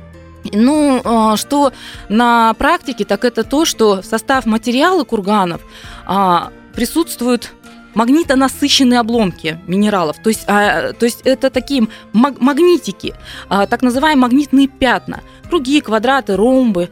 Ну, 0.51 1.01
э, 1.03 1.37
что 1.37 1.73
на 2.09 2.53
практике, 2.53 3.05
так 3.05 3.25
это 3.25 3.43
то, 3.43 3.65
что 3.65 4.01
в 4.01 4.05
состав 4.05 4.45
материала 4.45 5.03
курганов 5.03 5.61
а, 6.05 6.51
присутствуют 6.73 7.53
магнитонасыщенные 7.93 8.99
обломки 8.99 9.59
минералов. 9.67 10.17
То 10.21 10.29
есть, 10.29 10.43
а, 10.47 10.93
то 10.93 11.05
есть 11.05 11.21
это 11.23 11.49
такие 11.49 11.87
маг- 12.13 12.39
магнитики, 12.39 13.15
а, 13.49 13.65
так 13.67 13.81
называемые 13.81 14.21
магнитные 14.23 14.67
пятна. 14.67 15.21
Круги, 15.49 15.81
квадраты, 15.81 16.35
ромбы. 16.35 16.89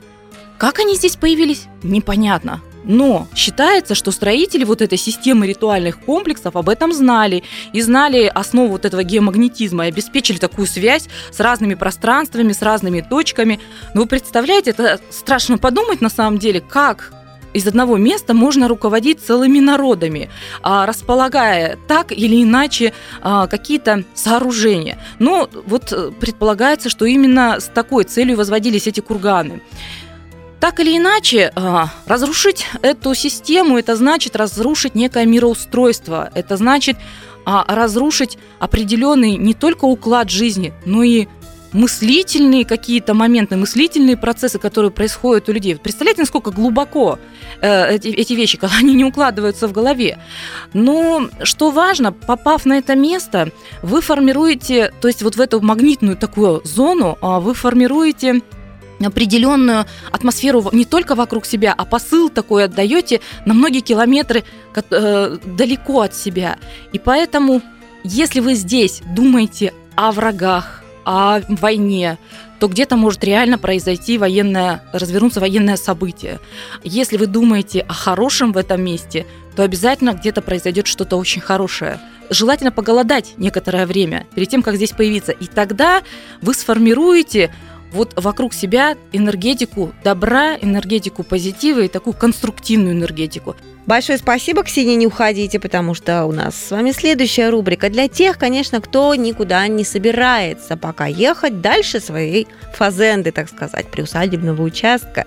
Как 0.57 0.79
они 0.79 0.95
здесь 0.95 1.15
появились, 1.15 1.65
непонятно. 1.81 2.61
Но 2.83 3.27
считается, 3.35 3.95
что 3.95 4.11
строители 4.11 4.63
вот 4.63 4.81
этой 4.81 4.97
системы 4.97 5.45
ритуальных 5.47 5.99
комплексов 5.99 6.55
об 6.55 6.67
этом 6.67 6.93
знали 6.93 7.43
и 7.73 7.81
знали 7.81 8.25
основу 8.25 8.69
вот 8.69 8.85
этого 8.85 9.03
геомагнетизма 9.03 9.85
и 9.85 9.89
обеспечили 9.89 10.37
такую 10.37 10.67
связь 10.67 11.07
с 11.31 11.39
разными 11.39 11.75
пространствами, 11.75 12.53
с 12.53 12.61
разными 12.61 13.01
точками. 13.01 13.59
Но 13.93 14.01
вы 14.01 14.07
представляете, 14.07 14.71
это 14.71 14.99
страшно 15.11 15.57
подумать 15.57 16.01
на 16.01 16.09
самом 16.09 16.39
деле, 16.39 16.59
как 16.59 17.13
из 17.53 17.67
одного 17.67 17.97
места 17.97 18.33
можно 18.33 18.67
руководить 18.67 19.19
целыми 19.19 19.59
народами, 19.59 20.29
а, 20.61 20.85
располагая 20.85 21.77
так 21.87 22.11
или 22.11 22.43
иначе 22.43 22.93
а, 23.21 23.47
какие-то 23.47 24.03
сооружения. 24.13 24.99
Но 25.19 25.49
вот 25.65 25.91
э, 25.91 26.11
предполагается, 26.19 26.89
что 26.89 27.05
именно 27.05 27.59
с 27.59 27.65
такой 27.65 28.03
целью 28.03 28.37
возводились 28.37 28.87
эти 28.87 28.99
курганы. 28.99 29.61
Так 30.59 30.79
или 30.79 30.97
иначе, 30.97 31.51
а, 31.55 31.89
разрушить 32.05 32.67
эту 32.81 33.13
систему, 33.15 33.77
это 33.77 33.95
значит 33.95 34.35
разрушить 34.35 34.95
некое 34.95 35.25
мироустройство, 35.25 36.29
это 36.35 36.57
значит 36.57 36.97
разрушить 37.43 38.37
определенный 38.59 39.35
не 39.35 39.55
только 39.55 39.85
уклад 39.85 40.29
жизни, 40.29 40.73
но 40.85 41.01
и 41.01 41.27
мыслительные 41.73 42.65
какие-то 42.65 43.13
моменты, 43.13 43.55
мыслительные 43.55 44.17
процессы, 44.17 44.59
которые 44.59 44.91
происходят 44.91 45.49
у 45.49 45.51
людей. 45.51 45.75
Представляете, 45.75 46.21
насколько 46.21 46.51
глубоко 46.51 47.19
э, 47.61 47.95
эти, 47.95 48.07
эти 48.07 48.33
вещи, 48.33 48.57
когда 48.59 48.77
они 48.77 48.93
не 48.93 49.05
укладываются 49.05 49.67
в 49.67 49.71
голове. 49.71 50.19
Но 50.73 51.29
что 51.43 51.71
важно, 51.71 52.11
попав 52.11 52.65
на 52.65 52.77
это 52.77 52.95
место, 52.95 53.51
вы 53.81 54.01
формируете, 54.01 54.93
то 55.01 55.07
есть 55.07 55.21
вот 55.23 55.35
в 55.35 55.41
эту 55.41 55.61
магнитную 55.61 56.17
такую 56.17 56.61
зону, 56.65 57.17
э, 57.21 57.39
вы 57.39 57.53
формируете 57.53 58.41
определенную 59.03 59.85
атмосферу 60.11 60.69
не 60.71 60.85
только 60.85 61.15
вокруг 61.15 61.45
себя, 61.45 61.73
а 61.75 61.85
посыл 61.85 62.29
такой 62.29 62.65
отдаете 62.65 63.21
на 63.45 63.53
многие 63.53 63.79
километры 63.79 64.43
э, 64.75 65.37
далеко 65.43 66.01
от 66.01 66.15
себя. 66.15 66.57
И 66.93 66.99
поэтому, 66.99 67.61
если 68.03 68.41
вы 68.41 68.53
здесь 68.53 69.01
думаете 69.15 69.73
о 69.95 70.11
врагах, 70.11 70.80
о 71.05 71.41
войне, 71.47 72.17
то 72.59 72.67
где-то 72.67 72.95
может 72.95 73.23
реально 73.23 73.57
произойти 73.57 74.17
военное, 74.17 74.83
развернуться 74.93 75.39
военное 75.39 75.77
событие. 75.77 76.39
Если 76.83 77.17
вы 77.17 77.27
думаете 77.27 77.81
о 77.81 77.93
хорошем 77.93 78.51
в 78.51 78.57
этом 78.57 78.83
месте, 78.83 79.25
то 79.55 79.63
обязательно 79.63 80.13
где-то 80.13 80.41
произойдет 80.41 80.87
что-то 80.87 81.17
очень 81.17 81.41
хорошее. 81.41 81.99
Желательно 82.29 82.71
поголодать 82.71 83.33
некоторое 83.37 83.85
время 83.85 84.25
перед 84.35 84.47
тем, 84.47 84.63
как 84.63 84.75
здесь 84.75 84.91
появиться. 84.91 85.31
И 85.33 85.47
тогда 85.47 86.01
вы 86.41 86.53
сформируете 86.53 87.53
вот 87.91 88.13
вокруг 88.15 88.53
себя 88.53 88.95
энергетику 89.11 89.93
добра, 90.03 90.55
энергетику 90.55 91.23
позитива 91.23 91.81
и 91.81 91.87
такую 91.87 92.13
конструктивную 92.13 92.95
энергетику. 92.95 93.55
Большое 93.87 94.19
спасибо, 94.19 94.63
Ксения, 94.63 94.95
не 94.95 95.07
уходите, 95.07 95.59
потому 95.59 95.95
что 95.95 96.25
у 96.25 96.31
нас 96.31 96.55
с 96.55 96.71
вами 96.71 96.91
следующая 96.91 97.49
рубрика 97.49 97.89
для 97.89 98.07
тех, 98.07 98.37
конечно, 98.37 98.79
кто 98.79 99.13
никуда 99.15 99.67
не 99.67 99.83
собирается 99.83 100.77
пока 100.77 101.07
ехать 101.07 101.61
дальше 101.61 101.99
своей 101.99 102.47
фазенды, 102.75 103.31
так 103.31 103.49
сказать, 103.49 103.87
приусадебного 103.87 104.61
участка, 104.61 105.25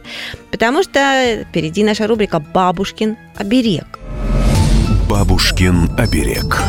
потому 0.50 0.82
что 0.84 1.44
впереди 1.50 1.82
наша 1.82 2.06
рубрика 2.06 2.38
«Бабушкин 2.38 3.16
оберег». 3.36 3.98
Бабушкин 5.08 5.90
оберег. 5.98 6.62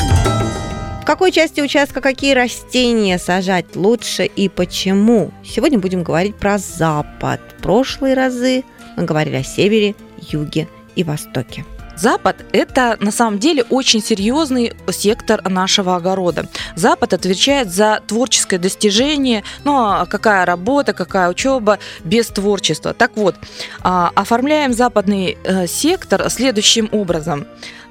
В 1.06 1.08
какой 1.08 1.32
части 1.32 1.62
участка 1.62 2.02
какие 2.02 2.34
растения 2.34 3.20
сажать 3.20 3.76
лучше 3.76 4.26
и 4.26 4.50
почему? 4.50 5.30
Сегодня 5.44 5.78
будем 5.78 6.02
говорить 6.02 6.36
про 6.36 6.58
Запад. 6.58 7.40
В 7.60 7.62
прошлые 7.62 8.16
разы 8.16 8.64
мы 8.98 9.04
говорили 9.04 9.36
о 9.36 9.44
севере, 9.44 9.94
юге 10.18 10.68
и 10.96 11.04
востоке. 11.04 11.64
Запад– 11.96 12.38
это 12.54 12.98
на 13.00 13.12
самом 13.12 13.38
деле 13.38 13.64
очень 13.70 14.02
серьезный 14.02 14.74
сектор 14.90 15.48
нашего 15.48 15.96
огорода. 15.96 16.48
Запад 16.76 17.14
отвечает 17.14 17.72
за 17.72 18.02
творческое 18.08 18.58
достижение, 18.58 19.44
ну 19.64 19.76
а 19.76 20.08
какая 20.08 20.44
работа, 20.44 20.94
какая 20.94 21.30
учеба 21.30 21.78
без 22.04 22.26
творчества. 22.28 22.96
Так 22.96 23.16
вот, 23.16 23.36
а, 23.82 24.12
оформляем 24.16 24.74
западный 24.74 25.38
э, 25.44 25.68
сектор 25.68 26.32
следующим 26.32 26.90
образом. 26.92 27.46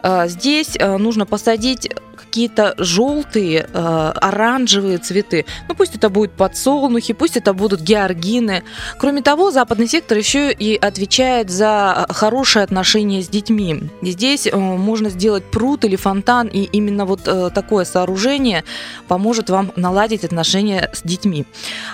Э, 0.04 0.28
здесь 0.28 0.76
э, 0.78 0.96
нужно 0.98 1.24
посадить 1.24 1.88
какие-то 2.16 2.74
желтые, 2.78 3.68
э, 3.72 4.12
оранжевые 4.16 4.98
цветы. 4.98 5.46
Ну, 5.68 5.74
пусть 5.74 5.96
это 5.96 6.10
будут 6.10 6.32
подсолнухи, 6.32 7.14
пусть 7.14 7.36
это 7.36 7.54
будут 7.54 7.80
георгины. 7.80 8.64
Кроме 8.98 9.22
того, 9.22 9.50
западный 9.50 9.88
сектор 9.88 10.18
еще 10.18 10.52
и 10.52 10.76
отвечает 10.76 11.48
за 11.48 12.06
хорошие 12.10 12.64
отношения 12.64 13.22
с 13.22 13.28
детьми. 13.28 13.84
Здесь 14.02 14.48
можно 14.52 15.10
сделать 15.10 15.44
пруд 15.44 15.84
или 15.84 15.96
фонтан, 15.96 16.48
и 16.48 16.64
именно 16.64 17.06
вот 17.06 17.22
такое 17.54 17.84
сооружение 17.84 18.64
поможет 19.08 19.48
вам 19.48 19.72
наладить 19.76 20.24
отношения 20.24 20.90
с 20.92 21.02
детьми. 21.02 21.46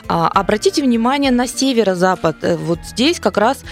А, 0.09 0.29
обратите 0.29 0.83
внимание 0.83 1.31
на 1.31 1.47
северо-запад. 1.47 2.37
Вот 2.43 2.79
здесь 2.85 3.21
как 3.21 3.37
раз 3.37 3.63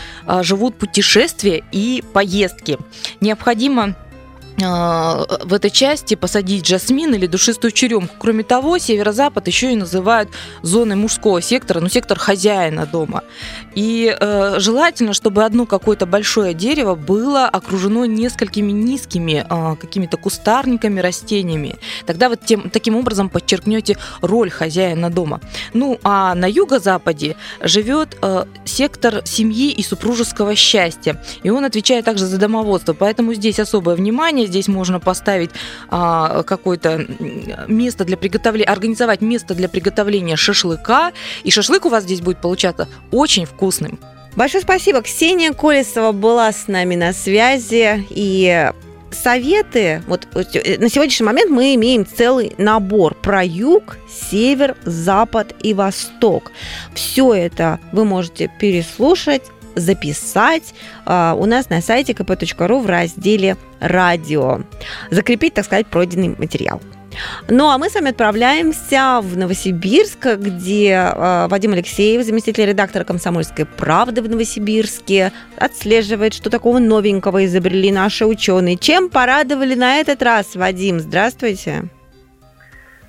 живут 0.43 0.77
путешествия 0.77 1.65
и 1.73 2.05
поездки. 2.13 2.79
Необходимо 3.21 3.95
в 4.59 5.53
этой 5.53 5.71
части 5.71 6.15
посадить 6.15 6.67
жасмин 6.67 7.15
или 7.15 7.27
душистую 7.27 7.71
черемку. 7.71 8.15
Кроме 8.19 8.43
того, 8.43 8.79
северо-запад 8.79 9.47
еще 9.47 9.73
и 9.73 9.77
называют 9.77 10.31
зоной 10.63 10.97
мужского 10.97 11.41
сектора, 11.41 11.81
ну, 11.81 11.89
сектор 11.89 12.19
хозяина 12.19 12.87
дома. 12.87 13.23
И 13.75 14.15
э, 14.19 14.57
желательно, 14.59 15.13
чтобы 15.13 15.45
одно 15.45 15.65
какое-то 15.65 16.07
большое 16.07 16.55
дерево 16.55 16.97
было 16.97 17.47
окружено 17.47 18.05
несколькими 18.05 18.73
низкими 18.73 19.47
э, 19.49 19.77
какими-то 19.77 20.17
кустарниками, 20.17 20.99
растениями. 20.99 21.77
Тогда 22.05 22.29
вот 22.29 22.41
тем, 22.45 22.71
таким 22.71 22.97
образом 22.97 23.29
подчеркнете 23.29 23.97
роль 24.21 24.51
хозяина 24.51 25.11
дома. 25.11 25.41
Ну, 25.75 26.01
а 26.03 26.35
на 26.35 26.47
юго-западе 26.47 27.37
живет 27.61 28.17
э, 28.21 28.45
сектор 28.65 29.23
семьи 29.25 29.71
и 29.71 29.83
супружеского 29.85 30.57
счастья. 30.57 31.23
И 31.45 31.51
он 31.51 31.65
отвечает 31.65 32.05
также 32.05 32.27
за 32.27 32.39
домоводство. 32.39 32.95
Поэтому 32.95 33.35
здесь 33.35 33.61
особое 33.61 33.95
внимание. 33.95 34.48
Здесь 34.49 34.69
можно 34.69 35.01
поставить 35.01 35.51
а, 35.89 36.43
какое-то 36.43 37.07
место 37.69 38.05
для 38.05 38.17
приготовления, 38.17 38.71
организовать 38.71 39.21
место 39.21 39.55
для 39.55 39.69
приготовления 39.69 40.37
шашлыка. 40.37 41.13
И 41.45 41.51
шашлык 41.51 41.87
у 41.87 41.89
вас 41.89 42.05
здесь 42.05 42.21
будет 42.21 42.41
получаться 42.41 42.89
очень 43.11 43.45
вкусным. 43.45 43.99
Большое 44.37 44.63
спасибо. 44.63 45.03
Ксения 45.03 45.53
Колесова 45.53 46.13
была 46.13 46.53
с 46.53 46.69
нами 46.69 46.95
на 46.95 47.13
связи. 47.13 48.07
И 48.11 48.71
советы, 49.11 50.03
вот 50.07 50.27
э, 50.35 50.79
на 50.79 50.89
сегодняшний 50.89 51.27
момент 51.27 51.51
мы 51.51 51.75
имеем 51.75 52.07
целый 52.07 52.55
набор 52.59 53.15
про 53.15 53.45
юг, 53.45 53.97
север, 54.09 54.77
запад 54.85 55.55
и 55.63 55.75
восток. 55.75 56.53
Все 56.95 57.35
это 57.35 57.81
вы 57.93 58.05
можете 58.05 58.51
переслушать, 58.61 59.43
записать 59.79 60.75
э, 61.07 61.35
у 61.37 61.47
нас 61.47 61.71
на 61.71 61.81
сайте 61.81 62.13
kp.ru 62.13 62.81
в 62.83 62.87
разделе 62.87 63.57
«Радио». 63.81 64.61
Закрепить, 65.11 65.55
так 65.55 65.65
сказать, 65.65 65.87
пройденный 65.87 66.35
материал. 66.39 66.81
Ну 67.49 67.69
а 67.69 67.79
мы 67.79 67.89
с 67.89 67.95
вами 67.95 68.11
отправляемся 68.11 69.21
в 69.23 69.37
Новосибирск, 69.37 70.27
где 70.37 70.93
э, 70.93 71.47
Вадим 71.49 71.73
Алексеев, 71.73 72.23
заместитель 72.23 72.67
редактора 72.67 73.05
«Комсомольской 73.05 73.67
правды» 73.67 74.23
в 74.23 74.29
Новосибирске, 74.29 75.33
отслеживает, 75.57 76.35
что 76.35 76.51
такого 76.51 76.79
новенького 76.79 77.45
изобрели 77.45 77.91
наши 77.91 78.27
ученые. 78.27 78.77
Чем 78.77 79.09
порадовали 79.09 79.75
на 79.75 80.01
этот 80.01 80.23
раз, 80.23 80.55
Вадим? 80.55 81.01
Здравствуйте. 81.01 81.85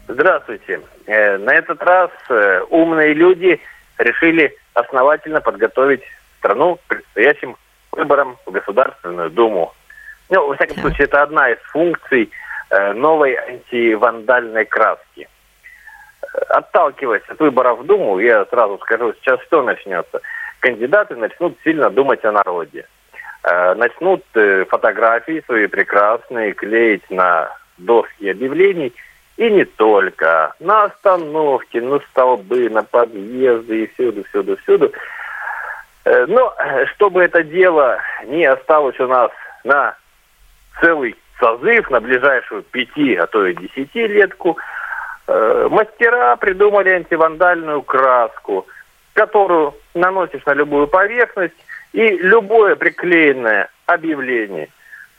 Здравствуйте. 0.07 0.81
Э, 1.05 1.37
на 1.37 1.53
этот 1.53 1.81
раз 1.83 2.09
э, 2.29 2.61
умные 2.69 3.13
люди 3.13 3.59
решили 3.97 4.55
основательно 4.73 5.41
подготовить 5.41 6.01
страну 6.39 6.75
к 6.75 6.79
предстоящим 6.87 7.55
выборам 7.91 8.37
в 8.45 8.51
Государственную 8.51 9.29
Думу. 9.29 9.73
Ну, 10.29 10.47
во 10.47 10.55
всяком 10.55 10.77
случае, 10.77 11.05
это 11.05 11.23
одна 11.23 11.49
из 11.49 11.57
функций 11.71 12.29
э, 12.69 12.93
новой 12.93 13.35
антивандальной 13.35 14.65
краски. 14.65 15.27
Отталкиваясь 16.49 17.27
от 17.27 17.39
выборов 17.39 17.79
в 17.79 17.85
Думу, 17.85 18.19
я 18.19 18.45
сразу 18.45 18.77
скажу, 18.79 19.13
сейчас 19.13 19.41
что 19.43 19.63
начнется? 19.63 20.21
Кандидаты 20.59 21.15
начнут 21.15 21.57
сильно 21.63 21.89
думать 21.89 22.23
о 22.25 22.31
народе. 22.31 22.85
Э, 23.43 23.73
Начнут 23.75 24.23
э, 24.35 24.65
фотографии 24.65 25.43
свои 25.45 25.67
прекрасные 25.67 26.53
клеить 26.53 27.09
на 27.09 27.49
доски 27.77 28.29
объявлений 28.29 28.93
и 29.37 29.49
не 29.49 29.65
только. 29.65 30.53
На 30.59 30.83
остановки, 30.83 31.77
на 31.77 31.99
столбы, 32.11 32.69
на 32.69 32.83
подъезды 32.83 33.83
и 33.83 33.87
всюду, 33.93 34.23
всюду, 34.25 34.57
всюду. 34.57 34.91
Э, 36.05 36.25
Но 36.27 36.53
э, 36.57 36.85
чтобы 36.87 37.23
это 37.23 37.43
дело 37.43 37.99
не 38.25 38.45
осталось 38.45 38.99
у 38.99 39.07
нас 39.07 39.31
на 39.63 39.95
целый 40.79 41.15
созыв, 41.39 41.89
на 41.89 41.99
ближайшую 41.99 42.63
пяти, 42.63 43.15
а 43.15 43.27
то 43.27 43.45
и 43.45 43.55
десятилетку, 43.55 44.57
э, 45.27 45.67
мастера 45.69 46.35
придумали 46.37 46.89
антивандальную 46.89 47.81
краску, 47.81 48.67
которую 49.13 49.73
наносишь 49.93 50.45
на 50.45 50.53
любую 50.53 50.87
поверхность, 50.87 51.55
и 51.91 52.07
любое 52.17 52.75
приклеенное 52.75 53.69
объявление, 53.87 54.69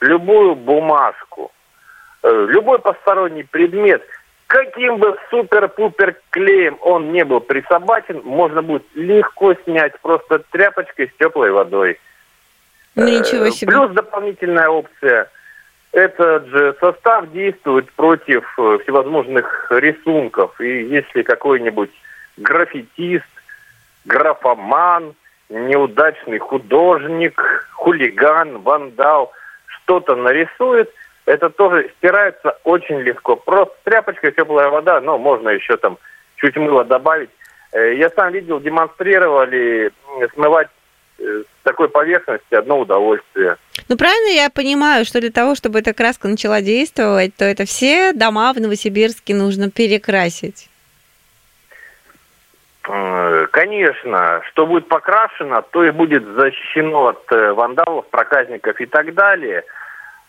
любую 0.01 0.55
бумажку, 0.55 1.51
любой 2.23 2.79
посторонний 2.79 3.43
предмет, 3.43 4.05
каким 4.51 4.97
бы 4.97 5.17
супер-пупер 5.31 6.17
клеем 6.31 6.77
он 6.81 7.13
не 7.13 7.25
был 7.25 7.39
присобачен, 7.39 8.21
можно 8.25 8.63
будет 8.63 8.83
легко 8.95 9.55
снять 9.65 9.93
просто 10.01 10.41
тряпочкой 10.51 11.07
с 11.07 11.19
теплой 11.19 11.53
водой. 11.53 12.01
Ну, 12.97 13.07
Э, 13.07 13.11
ничего 13.11 13.49
себе. 13.51 13.71
Плюс 13.71 13.93
дополнительная 13.93 14.69
опция. 14.69 15.31
Этот 15.93 16.49
же 16.49 16.75
состав 16.81 17.31
действует 17.31 17.93
против 17.93 18.45
э, 18.59 18.79
всевозможных 18.83 19.71
рисунков. 19.71 20.61
И 20.61 20.83
если 20.83 21.23
какой-нибудь 21.23 21.91
граффитист, 22.37 23.25
графоман, 24.05 25.15
неудачный 25.49 26.39
художник, 26.39 27.69
хулиган, 27.75 28.59
вандал 28.59 29.33
что-то 29.67 30.17
нарисует, 30.17 30.93
это 31.27 31.51
тоже 31.51 31.91
стирается 31.99 32.59
очень 32.65 33.01
легко. 33.01 33.37
Просто 33.37 33.75
тряпочкой 33.85 34.33
теплая 34.33 34.69
вода, 34.69 35.01
но 35.01 35.19
можно 35.19 35.51
еще 35.51 35.77
там 35.77 35.99
чуть 36.37 36.57
мыла 36.57 36.85
добавить. 36.85 37.31
Э, 37.73 37.95
Я 37.95 38.11
сам 38.11 38.33
видел, 38.33 38.61
демонстрировали 38.61 39.93
смывать 40.35 40.69
э, 41.19 41.43
с 41.43 41.63
такой 41.63 41.89
поверхности 41.89 42.55
одно 42.55 42.81
удовольствие. 42.81 43.57
Ну, 43.89 43.97
правильно 43.97 44.31
я 44.35 44.51
понимаю, 44.51 45.05
что 45.05 45.21
для 45.21 45.31
того, 45.31 45.55
чтобы 45.55 45.81
эта 45.81 45.93
краска 45.93 46.29
начала 46.29 46.61
действовать, 46.61 47.35
то 47.37 47.45
это 47.45 47.65
все 47.65 48.13
дома 48.13 48.53
в 48.53 48.61
Новосибирске 48.61 49.35
нужно 49.35 49.71
перекрасить. 49.71 50.69
Э, 52.89 53.47
Конечно, 53.53 54.43
что 54.49 54.67
будет 54.67 54.89
покрашено, 54.89 55.63
то 55.63 55.85
и 55.85 55.91
будет 55.91 56.25
защищено 56.25 57.09
от 57.09 57.31
вандалов, 57.31 58.07
проказников 58.09 58.81
и 58.81 58.87
так 58.87 59.15
далее. 59.15 59.65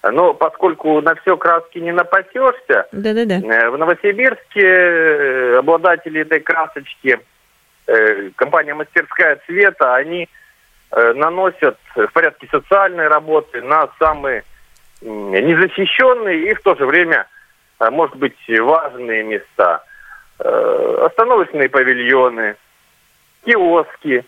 Но 0.03 0.33
поскольку 0.33 0.99
на 1.01 1.13
все 1.15 1.37
краски 1.37 1.77
не 1.77 1.91
напасешься, 1.91 2.87
Да-да-да. 2.91 3.35
э, 3.35 3.69
в 3.69 3.77
Новосибирске 3.77 4.61
э, 4.61 5.57
обладатели 5.59 6.21
этой 6.21 6.39
красочки, 6.39 7.19
э, 7.85 8.29
компания 8.35 8.73
«Мастерская 8.73 9.39
цвета», 9.45 9.95
они 9.95 10.27
наносят 10.93 11.77
в 11.95 12.07
порядке 12.07 12.49
социальной 12.51 13.07
работы 13.07 13.61
на 13.61 13.87
самые 13.97 14.43
незащищенные 14.99 16.51
и 16.51 16.53
в 16.53 16.61
то 16.63 16.75
же 16.75 16.85
время, 16.85 17.27
может 17.79 18.17
быть, 18.17 18.35
важные 18.59 19.23
места. 19.23 19.85
Остановочные 20.37 21.69
павильоны, 21.69 22.57
киоски, 23.45 24.25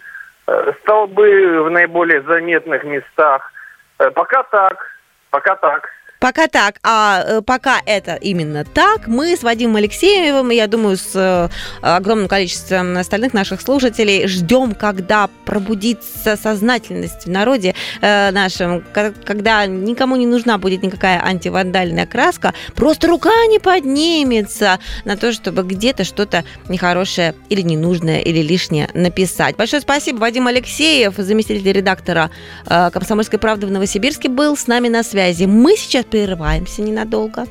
столбы 0.79 1.63
в 1.63 1.69
наиболее 1.69 2.21
заметных 2.21 2.86
местах. 2.86 3.51
Пока 3.97 4.43
так, 4.43 4.92
пока 5.34 5.56
так. 5.56 5.89
Пока 6.23 6.47
так, 6.47 6.79
а 6.83 7.21
э, 7.27 7.41
пока 7.41 7.81
это 7.86 8.15
именно 8.15 8.63
так, 8.63 9.07
мы 9.07 9.36
с 9.36 9.43
Вадимом 9.43 9.75
Алексеевым, 9.75 10.51
и 10.51 10.55
я 10.55 10.67
думаю, 10.67 10.95
с 10.95 11.12
э, 11.15 11.49
огромным 11.81 12.29
количеством 12.29 12.95
остальных 12.95 13.33
наших 13.33 13.59
слушателей 13.59 14.25
ждем, 14.29 14.73
когда 14.73 15.29
пробудится 15.43 16.38
сознательность 16.38 17.25
в 17.25 17.29
народе 17.29 17.75
э, 17.99 18.31
нашем, 18.31 18.86
ко- 18.93 19.13
когда 19.25 19.65
никому 19.65 20.15
не 20.15 20.25
нужна 20.25 20.57
будет 20.57 20.81
никакая 20.81 21.21
антивандальная 21.21 22.05
краска, 22.05 22.53
просто 22.73 23.09
рука 23.09 23.45
не 23.49 23.59
поднимется 23.59 24.79
на 25.03 25.17
то, 25.17 25.33
чтобы 25.33 25.63
где-то 25.63 26.05
что-то 26.05 26.45
нехорошее 26.69 27.36
или 27.49 27.59
ненужное, 27.63 28.19
или 28.19 28.39
лишнее 28.41 28.88
написать. 28.93 29.57
Большое 29.57 29.81
спасибо, 29.81 30.19
Вадим 30.19 30.47
Алексеев, 30.47 31.15
заместитель 31.17 31.69
редактора 31.69 32.31
«Комсомольской 32.65 33.39
правды» 33.39 33.67
в 33.67 33.71
Новосибирске, 33.71 34.29
был 34.29 34.55
с 34.55 34.67
нами 34.67 34.88
на 34.88 35.03
связи. 35.03 35.43
Мы 35.43 35.75
сейчас 35.75 36.05
прерываемся 36.13 36.84
ненадолго 36.84 37.47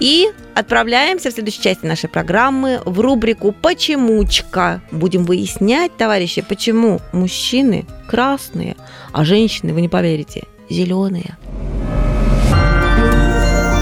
и 0.00 0.30
отправляемся 0.54 1.28
в 1.28 1.34
следующей 1.34 1.60
части 1.60 1.84
нашей 1.84 2.08
программы 2.08 2.80
в 2.86 3.00
рубрику 3.00 3.52
«Почемучка». 3.52 4.80
Будем 4.90 5.24
выяснять, 5.24 5.94
товарищи, 5.98 6.40
почему 6.40 6.98
мужчины 7.12 7.84
красные, 8.08 8.74
а 9.12 9.22
женщины, 9.22 9.74
вы 9.74 9.82
не 9.82 9.90
поверите, 9.90 10.44
зеленые. 10.70 11.36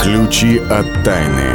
Ключи 0.02 0.58
от 0.58 1.04
тайны. 1.04 1.52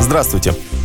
Здравствуйте, 0.00 0.52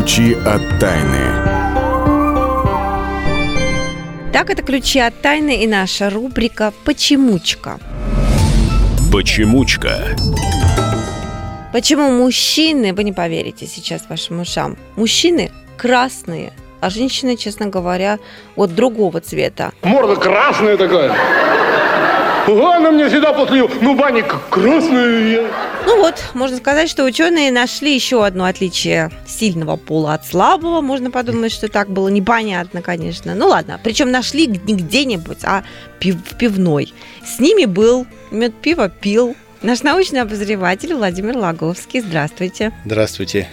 Ключи 0.00 0.32
от 0.46 0.62
тайны. 0.80 1.18
Так, 4.32 4.48
это 4.48 4.62
ключи 4.62 4.98
от 4.98 5.20
тайны 5.20 5.62
и 5.62 5.66
наша 5.66 6.08
рубрика 6.08 6.72
«Почемучка». 6.86 7.78
Почемучка. 9.12 10.16
Почему 11.74 12.10
мужчины, 12.12 12.94
вы 12.94 13.04
не 13.04 13.12
поверите 13.12 13.66
сейчас 13.66 14.08
вашим 14.08 14.40
ушам, 14.40 14.78
мужчины 14.96 15.50
красные, 15.76 16.54
а 16.80 16.88
женщины, 16.88 17.36
честно 17.36 17.66
говоря, 17.66 18.18
вот 18.56 18.74
другого 18.74 19.20
цвета. 19.20 19.72
Морда 19.82 20.16
красная 20.16 20.78
такая. 20.78 21.14
Ага, 22.46 22.76
она 22.76 22.90
мне 22.90 23.08
всегда 23.08 23.32
после 23.32 23.66
ну, 23.80 23.94
бани 23.94 24.22
к- 24.22 24.48
красная. 24.48 25.46
Ну 25.86 26.00
вот, 26.00 26.14
можно 26.34 26.56
сказать, 26.56 26.88
что 26.90 27.04
ученые 27.04 27.50
нашли 27.52 27.94
еще 27.94 28.24
одно 28.24 28.44
отличие 28.44 29.10
сильного 29.26 29.76
пола 29.76 30.14
от 30.14 30.26
слабого. 30.26 30.80
Можно 30.80 31.10
подумать, 31.10 31.52
что 31.52 31.68
так 31.68 31.90
было 31.90 32.08
непонятно, 32.08 32.82
конечно. 32.82 33.34
Ну 33.34 33.48
ладно, 33.48 33.78
причем 33.82 34.10
нашли 34.10 34.46
не 34.46 34.74
где-нибудь, 34.74 35.38
а 35.44 35.62
в 36.00 36.36
пивной. 36.36 36.92
С 37.24 37.38
ними 37.38 37.64
был 37.66 38.06
мед 38.30 38.54
пиво 38.60 38.88
пил 38.88 39.36
наш 39.62 39.82
научный 39.82 40.22
обозреватель 40.22 40.94
Владимир 40.94 41.36
Лаговский. 41.36 42.00
Здравствуйте. 42.00 42.72
Здравствуйте. 42.84 43.48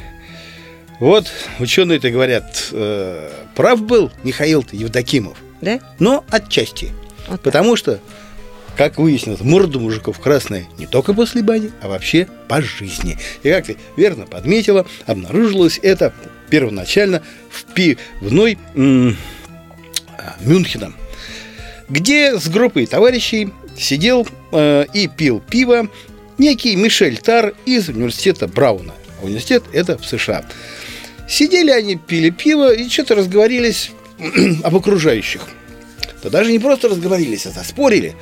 Вот 1.00 1.28
ученые-то 1.60 2.10
говорят, 2.10 2.70
э, 2.72 3.30
прав 3.56 3.82
был 3.84 4.12
Михаил 4.24 4.66
Евдокимов, 4.72 5.38
Да? 5.62 5.80
но 6.00 6.24
отчасти. 6.32 6.92
Вот 7.28 7.42
так. 7.42 7.42
Потому 7.44 7.76
что, 7.76 8.00
как 8.78 9.00
выяснилось, 9.00 9.42
морда 9.42 9.80
мужиков 9.80 10.20
красная 10.20 10.68
не 10.78 10.86
только 10.86 11.14
после 11.14 11.42
бани, 11.42 11.72
а 11.82 11.88
вообще 11.88 12.28
по 12.48 12.62
жизни. 12.62 13.18
И 13.42 13.50
как 13.50 13.66
ты 13.66 13.78
верно 13.96 14.28
подметила, 14.28 14.86
обнаружилось 15.08 15.80
это 15.82 16.14
первоначально 16.50 17.24
в 17.50 17.64
пивной 17.74 18.60
м, 18.76 19.18
а, 20.18 20.36
Мюнхена, 20.42 20.94
где 21.90 22.38
с 22.38 22.48
группой 22.50 22.86
товарищей 22.86 23.50
сидел 23.76 24.28
э, 24.52 24.86
и 24.94 25.08
пил 25.08 25.40
пиво 25.40 25.90
некий 26.38 26.76
Мишель 26.76 27.18
Тар 27.18 27.54
из 27.66 27.90
университета 27.90 28.48
Брауна. 28.48 28.94
Университет 29.22 29.64
это 29.74 29.98
в 29.98 30.06
США. 30.06 30.46
Сидели 31.28 31.72
они, 31.72 31.96
пили 31.96 32.30
пиво 32.30 32.74
и 32.74 32.88
что-то 32.90 33.16
разговорились 33.16 33.92
об 34.64 34.76
окружающих. 34.76 35.42
Да 36.24 36.30
даже 36.30 36.52
не 36.52 36.60
просто 36.60 36.90
разговорились, 36.90 37.46
а 37.46 37.52
заспорили. 37.52 38.16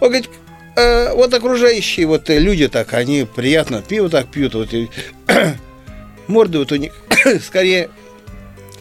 Он 0.00 0.08
говорит, 0.08 0.28
«Э, 0.76 1.12
вот 1.14 1.32
окружающие 1.32 2.06
вот 2.06 2.28
э, 2.30 2.38
люди 2.38 2.68
так, 2.68 2.92
они 2.94 3.26
приятно 3.26 3.82
пиво 3.82 4.08
так 4.08 4.26
пьют, 4.28 4.54
вот 4.54 4.72
и 4.72 4.88
морды 6.26 6.58
вот 6.58 6.72
у 6.72 6.76
них 6.76 6.92
скорее 7.44 7.88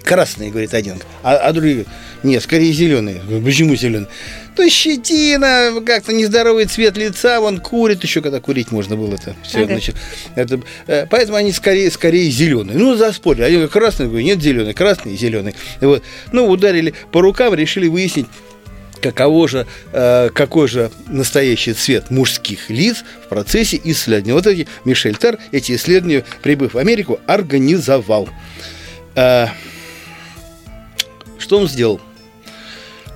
красные, 0.04 0.52
говорит 0.52 0.74
один, 0.74 1.02
а, 1.24 1.36
а 1.36 1.52
другие 1.52 1.84
говорят, 1.84 1.94
нет, 2.24 2.42
скорее 2.42 2.72
зеленые. 2.72 3.22
Почему 3.44 3.76
зеленые? 3.76 4.10
То 4.56 4.68
щетина, 4.70 5.74
как-то 5.86 6.14
нездоровый 6.14 6.66
цвет 6.66 6.98
лица, 6.98 7.40
он 7.40 7.60
курит 7.60 8.04
еще, 8.04 8.22
когда 8.22 8.40
курить 8.40 8.72
можно 8.72 8.96
было 8.96 9.16
это. 9.16 9.36
Все, 9.44 9.60
Ага. 9.60 9.68
значит, 9.68 9.96
это, 10.36 10.62
э, 10.88 11.06
поэтому 11.10 11.38
они 11.38 11.52
скорее, 11.52 11.92
скорее 11.92 12.30
зеленые. 12.30 12.78
Ну, 12.78 12.96
заспорили. 12.96 13.44
Один 13.44 13.68
красный, 13.68 14.08
говорю, 14.08 14.24
нет, 14.24 14.42
зеленый, 14.42 14.74
красный 14.74 15.16
зеленый. 15.18 15.56
Вот. 15.82 16.04
Ну, 16.32 16.48
ударили 16.48 16.94
по 17.12 17.22
рукам, 17.22 17.54
решили 17.54 17.88
выяснить, 17.88 18.28
каково 19.12 19.48
же, 19.48 19.68
э, 19.94 20.30
какой 20.34 20.68
же 20.68 20.90
настоящий 21.08 21.74
цвет 21.74 22.10
мужских 22.10 22.70
лиц 22.70 23.04
в 23.26 23.28
процессе 23.30 23.80
исследования. 23.84 24.34
Вот 24.34 24.48
эти 24.48 24.68
Мишель 24.84 25.16
Тар 25.16 25.38
эти 25.52 25.76
исследования, 25.76 26.26
прибыв 26.42 26.74
в 26.74 26.78
Америку, 26.78 27.20
организовал. 27.28 28.28
Э, 29.16 29.48
что 31.38 31.60
он 31.60 31.68
сделал? 31.68 32.02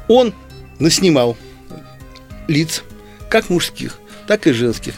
Он 0.08 0.34
наснимал 0.80 1.38
лиц, 2.47 2.84
как 3.30 3.49
мужских, 3.49 3.97
так 4.28 4.45
и 4.47 4.52
женских. 4.52 4.93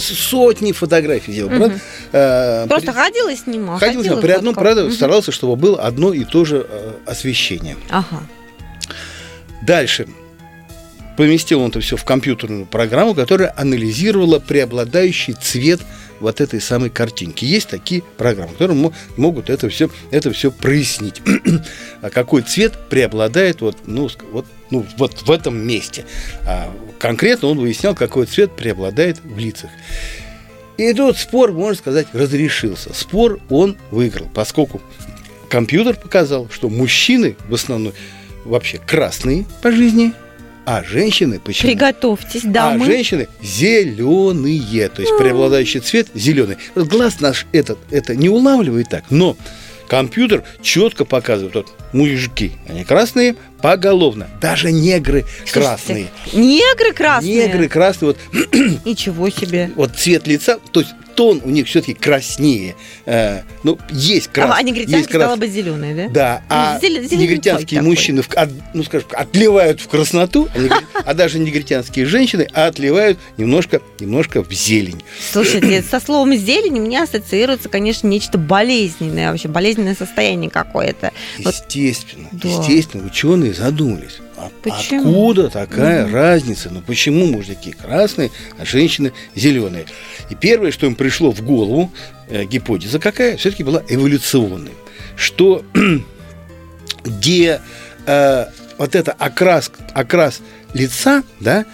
Сотни 0.00 0.72
фотографий 0.72 1.32
сделал. 1.32 1.50
Правда? 1.50 1.80
Э, 2.12 2.66
Просто 2.68 2.92
при- 2.92 2.98
ходила 2.98 3.36
с 3.36 3.46
ним, 3.46 3.70
а 3.70 3.78
ходил, 3.78 4.00
ходила 4.00 4.20
при 4.20 4.32
одном, 4.32 4.54
правда, 4.54 4.84
Мгм. 4.84 4.92
старался, 4.92 5.30
чтобы 5.32 5.54
было 5.56 5.80
одно 5.80 6.12
и 6.12 6.24
то 6.24 6.44
же 6.44 6.66
э, 6.68 6.92
освещение. 7.06 7.76
Ага. 7.90 8.22
Дальше. 9.62 10.06
Поместил 11.16 11.60
он 11.60 11.70
это 11.70 11.80
все 11.80 11.96
в 11.96 12.04
компьютерную 12.04 12.64
программу, 12.64 13.14
которая 13.14 13.52
анализировала 13.56 14.38
преобладающий 14.38 15.34
цвет 15.34 15.80
вот 16.20 16.40
этой 16.40 16.60
самой 16.60 16.90
картинки. 16.90 17.44
Есть 17.44 17.68
такие 17.68 18.02
программы, 18.16 18.52
которые 18.52 18.76
мо- 18.76 18.92
могут 19.16 19.50
это 19.50 19.68
все, 19.68 19.90
это 20.10 20.32
все 20.32 20.50
прояснить. 20.50 21.20
а 22.02 22.10
какой 22.10 22.42
цвет 22.42 22.88
преобладает 22.88 23.60
вот, 23.60 23.76
ну, 23.86 24.08
вот, 24.30 24.46
ну, 24.70 24.86
вот 24.96 25.22
в 25.22 25.30
этом 25.30 25.58
месте. 25.58 26.04
А 26.46 26.72
конкретно 26.98 27.48
он 27.48 27.58
выяснял, 27.58 27.94
какой 27.94 28.26
цвет 28.26 28.54
преобладает 28.54 29.20
в 29.22 29.38
лицах. 29.38 29.70
И 30.76 30.92
тут 30.92 31.18
спор, 31.18 31.52
можно 31.52 31.74
сказать, 31.76 32.06
разрешился. 32.12 32.94
Спор 32.94 33.40
он 33.48 33.76
выиграл, 33.90 34.28
поскольку 34.32 34.80
компьютер 35.48 35.96
показал, 35.96 36.48
что 36.50 36.68
мужчины 36.68 37.36
в 37.48 37.54
основном 37.54 37.92
вообще 38.48 38.78
красные 38.84 39.44
по 39.62 39.70
жизни, 39.70 40.12
а 40.64 40.82
женщины 40.84 41.40
почему? 41.40 41.70
Приготовьтесь, 41.72 42.44
А 42.44 42.48
дамы. 42.48 42.84
женщины 42.86 43.28
зеленые, 43.42 44.88
то 44.88 45.00
есть 45.02 45.16
преобладающий 45.18 45.80
цвет 45.80 46.08
зеленый. 46.14 46.56
Глаз 46.74 47.20
наш 47.20 47.46
этот 47.52 47.78
это 47.90 48.14
не 48.14 48.28
улавливает 48.28 48.88
так, 48.90 49.04
но 49.10 49.36
компьютер 49.88 50.44
четко 50.62 51.04
показывает, 51.04 51.54
вот 51.54 51.68
мужики, 51.92 52.52
они 52.68 52.84
красные 52.84 53.36
поголовно, 53.62 54.28
даже 54.40 54.70
негры 54.70 55.24
Слушайте, 55.46 55.52
красные. 55.52 56.06
Негры 56.34 56.92
красные. 56.92 57.46
Негры 57.46 57.68
красные, 57.68 58.08
вот 58.08 58.18
Ничего 58.84 59.30
себе. 59.30 59.70
вот 59.74 59.96
цвет 59.96 60.26
лица, 60.26 60.58
то 60.72 60.80
есть 60.80 60.92
тон 61.18 61.42
у 61.44 61.50
них 61.50 61.66
все-таки 61.66 61.94
краснее. 61.94 62.76
Э, 63.04 63.40
ну, 63.64 63.76
есть 63.90 64.28
А, 64.28 64.30
красный. 64.34 64.56
а 64.56 64.62
негритянки 64.62 64.96
есть 64.98 65.08
крас- 65.10 65.22
стало 65.24 65.36
быть 65.36 65.50
зеленые, 65.50 65.94
да? 65.94 66.08
Да, 66.08 66.42
а 66.48 66.78
Зелен- 66.80 67.02
зеленый 67.08 67.24
негритянские 67.24 67.82
мужчины, 67.82 68.22
в- 68.22 68.32
от- 68.34 68.50
ну, 68.72 68.84
скажем, 68.84 69.08
отливают 69.10 69.80
в 69.80 69.88
красноту, 69.88 70.48
а, 70.54 70.58
негри- 70.58 70.84
а 70.94 71.14
даже 71.14 71.40
негритянские 71.40 72.06
женщины 72.06 72.46
отливают 72.52 73.18
немножко, 73.36 73.80
немножко 73.98 74.44
в 74.44 74.52
зелень. 74.52 75.02
Слушайте, 75.32 75.82
со 75.90 75.98
словом 75.98 76.36
зелень 76.36 76.78
у 76.78 76.82
меня 76.82 77.02
ассоциируется, 77.02 77.68
конечно, 77.68 78.06
нечто 78.06 78.38
болезненное, 78.38 79.32
вообще 79.32 79.48
болезненное 79.48 79.96
состояние 79.96 80.50
какое-то. 80.50 81.10
Вот 81.42 81.52
Естественно, 81.52 82.28
Да. 82.30 82.48
естественно, 82.48 83.04
ученые 83.04 83.54
задумались. 83.54 84.18
А 84.38 84.50
Почему? 84.62 85.00
Откуда 85.30 85.48
такая 85.50 86.04
Мгм. 86.06 86.14
разница? 86.14 86.70
Ну 86.70 86.80
почему 86.80 87.26
мужики 87.26 87.72
красные, 87.72 88.30
а 88.58 88.64
женщины 88.64 89.12
зеленые? 89.34 89.86
И 90.30 90.34
первое, 90.34 90.70
что 90.70 90.86
им 90.86 90.94
пришло 90.94 91.30
в 91.32 91.42
голову, 91.42 91.92
э, 92.28 92.44
гипотеза 92.44 92.98
какая, 92.98 93.36
все-таки 93.36 93.64
была 93.64 93.82
эволюционной. 93.88 94.72
Что 95.16 95.64
где 97.04 97.60
э, 98.06 98.46
вот 98.78 98.94
это 98.94 99.12
окрас, 99.12 99.70
окрас 99.94 100.40
лица, 100.74 101.22
да, 101.40 101.64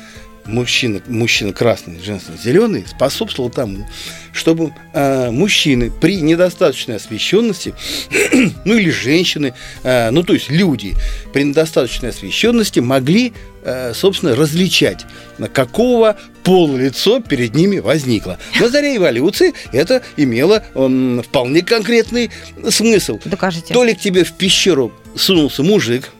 мужчина, 0.46 1.00
мужчина 1.06 1.52
красный, 1.52 2.00
женщина 2.00 2.36
зеленый, 2.36 2.84
способствовал 2.86 3.50
тому, 3.50 3.88
чтобы 4.32 4.72
э, 4.92 5.30
мужчины 5.30 5.90
при 5.90 6.20
недостаточной 6.20 6.96
освещенности, 6.96 7.74
ну 8.64 8.76
или 8.76 8.90
женщины, 8.90 9.54
э, 9.82 10.10
ну 10.10 10.22
то 10.22 10.34
есть 10.34 10.50
люди 10.50 10.94
при 11.32 11.44
недостаточной 11.44 12.10
освещенности 12.10 12.80
могли, 12.80 13.32
э, 13.62 13.92
собственно, 13.94 14.36
различать, 14.36 15.06
на 15.38 15.48
какого 15.48 16.16
пола 16.42 16.76
лицо 16.76 17.20
перед 17.20 17.54
ними 17.54 17.78
возникло. 17.78 18.38
На 18.60 18.68
заре 18.68 18.96
эволюции 18.96 19.54
это 19.72 20.02
имело 20.16 20.62
м, 20.74 21.22
вполне 21.22 21.62
конкретный 21.62 22.30
смысл. 22.68 23.18
Докажите. 23.24 23.72
То 23.72 23.82
ли 23.82 23.94
к 23.94 24.00
тебе 24.00 24.24
в 24.24 24.32
пещеру 24.32 24.92
сунулся 25.16 25.62
мужик 25.62 26.10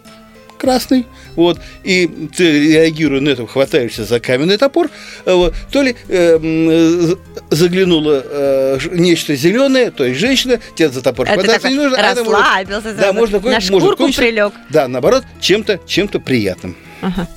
красный, 0.65 1.07
вот, 1.37 1.61
и 1.85 2.07
ты, 2.37 2.73
реагируя 2.73 3.21
на 3.21 3.29
это, 3.31 3.47
хватаешься 3.47 4.05
за 4.05 4.21
каменный 4.21 4.57
топор, 4.57 4.89
э, 5.25 5.33
вот, 5.33 5.55
то 5.71 5.83
ли 5.83 5.95
э, 6.09 7.15
заглянуло 7.51 8.23
э, 8.25 8.79
нечто 8.93 9.35
зеленое, 9.37 9.91
то 9.91 10.05
есть 10.05 10.19
женщина, 10.19 10.59
тебе 10.75 10.89
за 10.89 11.03
топор 11.03 11.27
Это 11.27 11.35
хвататься 11.43 11.69
не 11.69 11.75
нужно, 11.77 11.99
а 11.99 12.13
это 12.13 12.25
может- 12.25 12.41
расслабился, 12.41 12.95
да, 12.95 13.03
сразу 13.03 13.15
можно, 13.15 13.41
на 13.41 13.51
может 13.51 13.69
шкурку 13.69 14.05
кончиться- 14.05 14.21
прилег. 14.23 14.53
Да, 14.71 14.89
наоборот, 14.89 15.25
чем-то 15.41 15.81
чем 15.87 16.09
приятным. 16.09 16.77
Ага. 17.01 17.29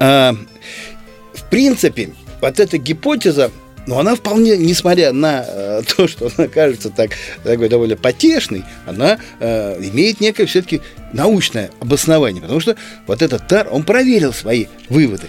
А, 0.00 0.34
в 1.34 1.50
принципе, 1.50 2.10
вот 2.40 2.60
эта 2.60 2.78
гипотеза, 2.78 3.50
но 3.86 3.98
она 3.98 4.14
вполне, 4.16 4.56
несмотря 4.56 5.12
на 5.12 5.44
э, 5.46 5.82
то, 5.96 6.08
что 6.08 6.30
она 6.36 6.48
кажется 6.48 6.90
так, 6.90 7.12
такой 7.44 7.68
довольно 7.68 7.96
потешной, 7.96 8.64
она 8.86 9.18
э, 9.40 9.80
имеет 9.90 10.20
некое 10.20 10.46
все-таки 10.46 10.80
научное 11.12 11.70
обоснование. 11.80 12.42
Потому 12.42 12.60
что 12.60 12.76
вот 13.06 13.22
этот 13.22 13.46
Тар, 13.46 13.68
он 13.70 13.84
проверил 13.84 14.32
свои 14.32 14.66
выводы. 14.88 15.28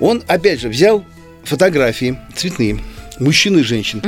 Он, 0.00 0.22
опять 0.26 0.60
же, 0.60 0.68
взял 0.68 1.04
фотографии 1.44 2.18
цветные, 2.34 2.80
мужчин 3.18 3.58
и 3.58 3.62
женщин, 3.62 4.02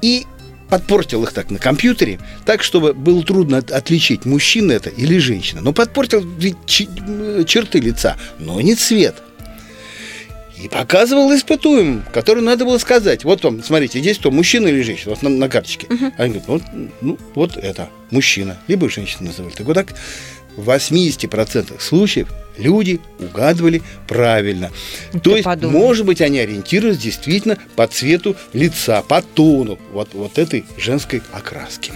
и 0.00 0.24
подпортил 0.68 1.24
их 1.24 1.32
так 1.32 1.50
на 1.50 1.58
компьютере, 1.58 2.18
так, 2.44 2.62
чтобы 2.62 2.92
было 2.92 3.22
трудно 3.22 3.58
от- 3.58 3.70
отличить, 3.70 4.26
мужчина 4.26 4.72
это 4.72 4.90
или 4.90 5.18
женщина. 5.18 5.60
Но 5.62 5.72
подпортил 5.72 6.26
черты 7.46 7.80
лица, 7.80 8.16
но 8.38 8.60
не 8.60 8.74
цвет. 8.74 9.16
И 10.62 10.68
показывал 10.68 11.32
испытуемым, 11.34 12.04
которым 12.12 12.44
надо 12.44 12.64
было 12.64 12.78
сказать. 12.78 13.24
Вот 13.24 13.44
вам, 13.44 13.62
смотрите, 13.62 14.00
здесь 14.00 14.18
кто, 14.18 14.30
мужчина 14.30 14.66
или 14.68 14.82
женщина? 14.82 15.10
Вот 15.10 15.22
на, 15.22 15.28
на 15.28 15.48
карточке. 15.48 15.86
Они 16.16 16.38
говорят, 16.38 16.48
вот, 16.48 16.62
ну, 17.00 17.18
вот 17.34 17.56
это, 17.56 17.90
мужчина, 18.10 18.58
либо 18.66 18.88
женщина 18.88 19.28
называли. 19.28 19.54
Так 19.54 19.66
вот 19.66 19.74
так 19.74 19.94
в 20.56 20.68
80% 20.68 21.80
случаев 21.80 22.28
люди 22.56 23.00
угадывали 23.20 23.82
правильно. 24.08 24.72
То 25.22 25.36
есть, 25.36 25.44
подумай. 25.44 25.78
может 25.78 26.04
быть, 26.04 26.20
они 26.20 26.40
ориентировались 26.40 26.98
действительно 26.98 27.56
по 27.76 27.86
цвету 27.86 28.36
лица, 28.52 29.02
по 29.02 29.22
тону 29.22 29.78
вот, 29.92 30.10
вот 30.14 30.38
этой 30.38 30.64
женской 30.76 31.22
окраски. 31.32 31.92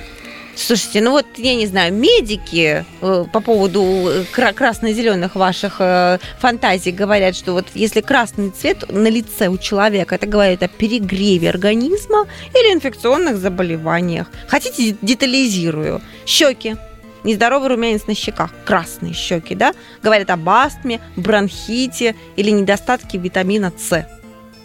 Слушайте, 0.54 1.00
ну 1.00 1.12
вот, 1.12 1.26
я 1.36 1.54
не 1.54 1.66
знаю, 1.66 1.94
медики 1.94 2.84
э, 3.00 3.24
по 3.32 3.40
поводу 3.40 3.82
э, 3.82 4.24
кра- 4.30 4.52
красно-зеленых 4.52 5.34
ваших 5.34 5.76
э, 5.78 6.18
фантазий 6.38 6.92
говорят, 6.92 7.34
что 7.34 7.52
вот 7.52 7.66
если 7.74 8.02
красный 8.02 8.50
цвет 8.50 8.90
на 8.90 9.08
лице 9.08 9.48
у 9.48 9.56
человека, 9.56 10.14
это 10.14 10.26
говорит 10.26 10.62
о 10.62 10.68
перегреве 10.68 11.48
организма 11.48 12.26
или 12.54 12.72
инфекционных 12.74 13.38
заболеваниях. 13.38 14.26
Хотите, 14.46 14.96
детализирую. 15.00 16.02
Щеки. 16.26 16.76
Нездоровый 17.24 17.68
румянец 17.68 18.06
на 18.06 18.14
щеках, 18.14 18.50
красные 18.64 19.14
щеки, 19.14 19.54
да? 19.54 19.74
Говорят 20.02 20.28
об 20.30 20.48
астме, 20.48 21.00
бронхите 21.16 22.14
или 22.36 22.50
недостатке 22.50 23.16
витамина 23.16 23.72
С. 23.78 24.06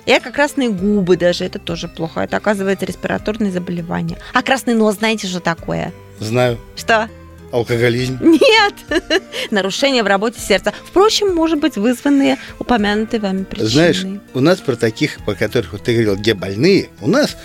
И 0.07 0.11
а 0.11 0.19
красные 0.21 0.69
губы 0.69 1.17
даже, 1.17 1.43
это 1.43 1.59
тоже 1.59 1.89
плохо. 1.89 2.21
Это, 2.21 2.37
оказывается, 2.37 2.85
респираторные 2.85 3.51
заболевания. 3.51 4.17
А 4.33 4.41
красный 4.41 4.73
нос, 4.73 4.95
знаете, 4.95 5.27
что 5.27 5.41
такое? 5.41 5.93
Знаю, 6.19 6.57
Что? 6.75 7.09
алкоголизм. 7.51 8.17
Нет! 8.21 8.73
Нарушения 9.51 10.03
в 10.03 10.07
работе 10.07 10.39
сердца. 10.39 10.73
Впрочем, 10.85 11.33
может 11.35 11.59
быть, 11.59 11.75
вызванные 11.75 12.37
упомянутой 12.59 13.19
вами 13.19 13.43
причиной. 13.43 13.69
Знаешь, 13.69 14.05
у 14.33 14.39
нас 14.39 14.59
про 14.59 14.75
таких, 14.75 15.17
про 15.25 15.35
которых 15.35 15.73
вот 15.73 15.83
ты 15.83 15.93
говорил, 15.93 16.15
где 16.15 16.33
больные, 16.33 16.89
у 17.01 17.07
нас 17.09 17.37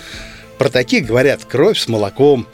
про 0.58 0.68
таких 0.68 1.06
говорят 1.06 1.44
кровь 1.44 1.78
с 1.78 1.88
молоком. 1.88 2.46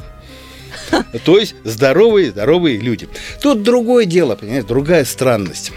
То 1.24 1.38
есть 1.38 1.54
здоровые, 1.64 2.30
здоровые 2.30 2.78
люди. 2.78 3.08
Тут 3.42 3.62
другое 3.62 4.04
дело, 4.06 4.36
понимаете, 4.36 4.66
другая 4.66 5.04
странность. 5.04 5.72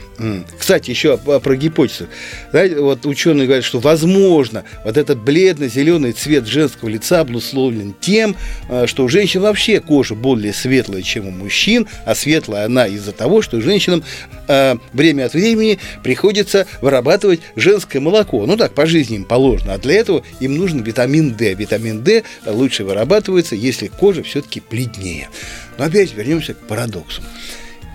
Кстати, 0.58 0.90
еще 0.90 1.18
про 1.18 1.56
гипотезу. 1.56 2.08
Знаете, 2.52 2.80
вот 2.80 3.06
ученые 3.06 3.48
говорят, 3.48 3.66
что 3.66 3.80
возможно 3.80 4.64
вот 4.84 4.98
этот 4.98 5.20
бледно-зеленый 5.20 6.12
цвет 6.12 6.46
женского 6.46 6.90
лица 6.90 7.22
обусловлен 7.22 7.96
тем, 8.00 8.36
э, 8.70 8.86
что 8.88 9.04
у 9.04 9.10
женщин 9.10 9.42
вообще 9.42 9.80
кожа 9.80 10.16
более 10.16 10.54
светлая, 10.54 11.02
чем 11.02 11.28
у 11.28 11.32
мужчин, 11.32 11.88
а 12.06 12.16
светлая 12.16 12.66
она 12.66 12.88
из-за 12.88 13.12
того, 13.12 13.42
что 13.42 13.62
женщинам 13.62 14.04
э, 14.48 14.76
время 14.94 15.26
от 15.26 15.34
времени 15.34 15.80
приходится 16.04 16.68
вырабатывать 16.82 17.42
женское 17.56 18.00
молоко. 18.00 18.46
Ну 18.46 18.58
так, 18.58 18.74
по 18.74 18.86
жизни 18.86 19.16
им 19.16 19.26
положено. 19.26 19.74
А 19.74 19.78
для 19.78 19.96
этого 19.96 20.24
им 20.40 20.56
нужен 20.56 20.84
витамин 20.84 21.34
D. 21.34 21.54
Витамин 21.54 22.04
D 22.04 22.24
лучше 22.46 22.84
вырабатывается, 22.84 23.56
если 23.56 23.88
кожа 23.88 24.24
все-таки 24.24 24.62
бледнее. 24.70 25.30
Но 25.78 25.86
опять 25.86 26.14
вернемся 26.14 26.54
к 26.54 26.60
парадоксу. 26.68 27.22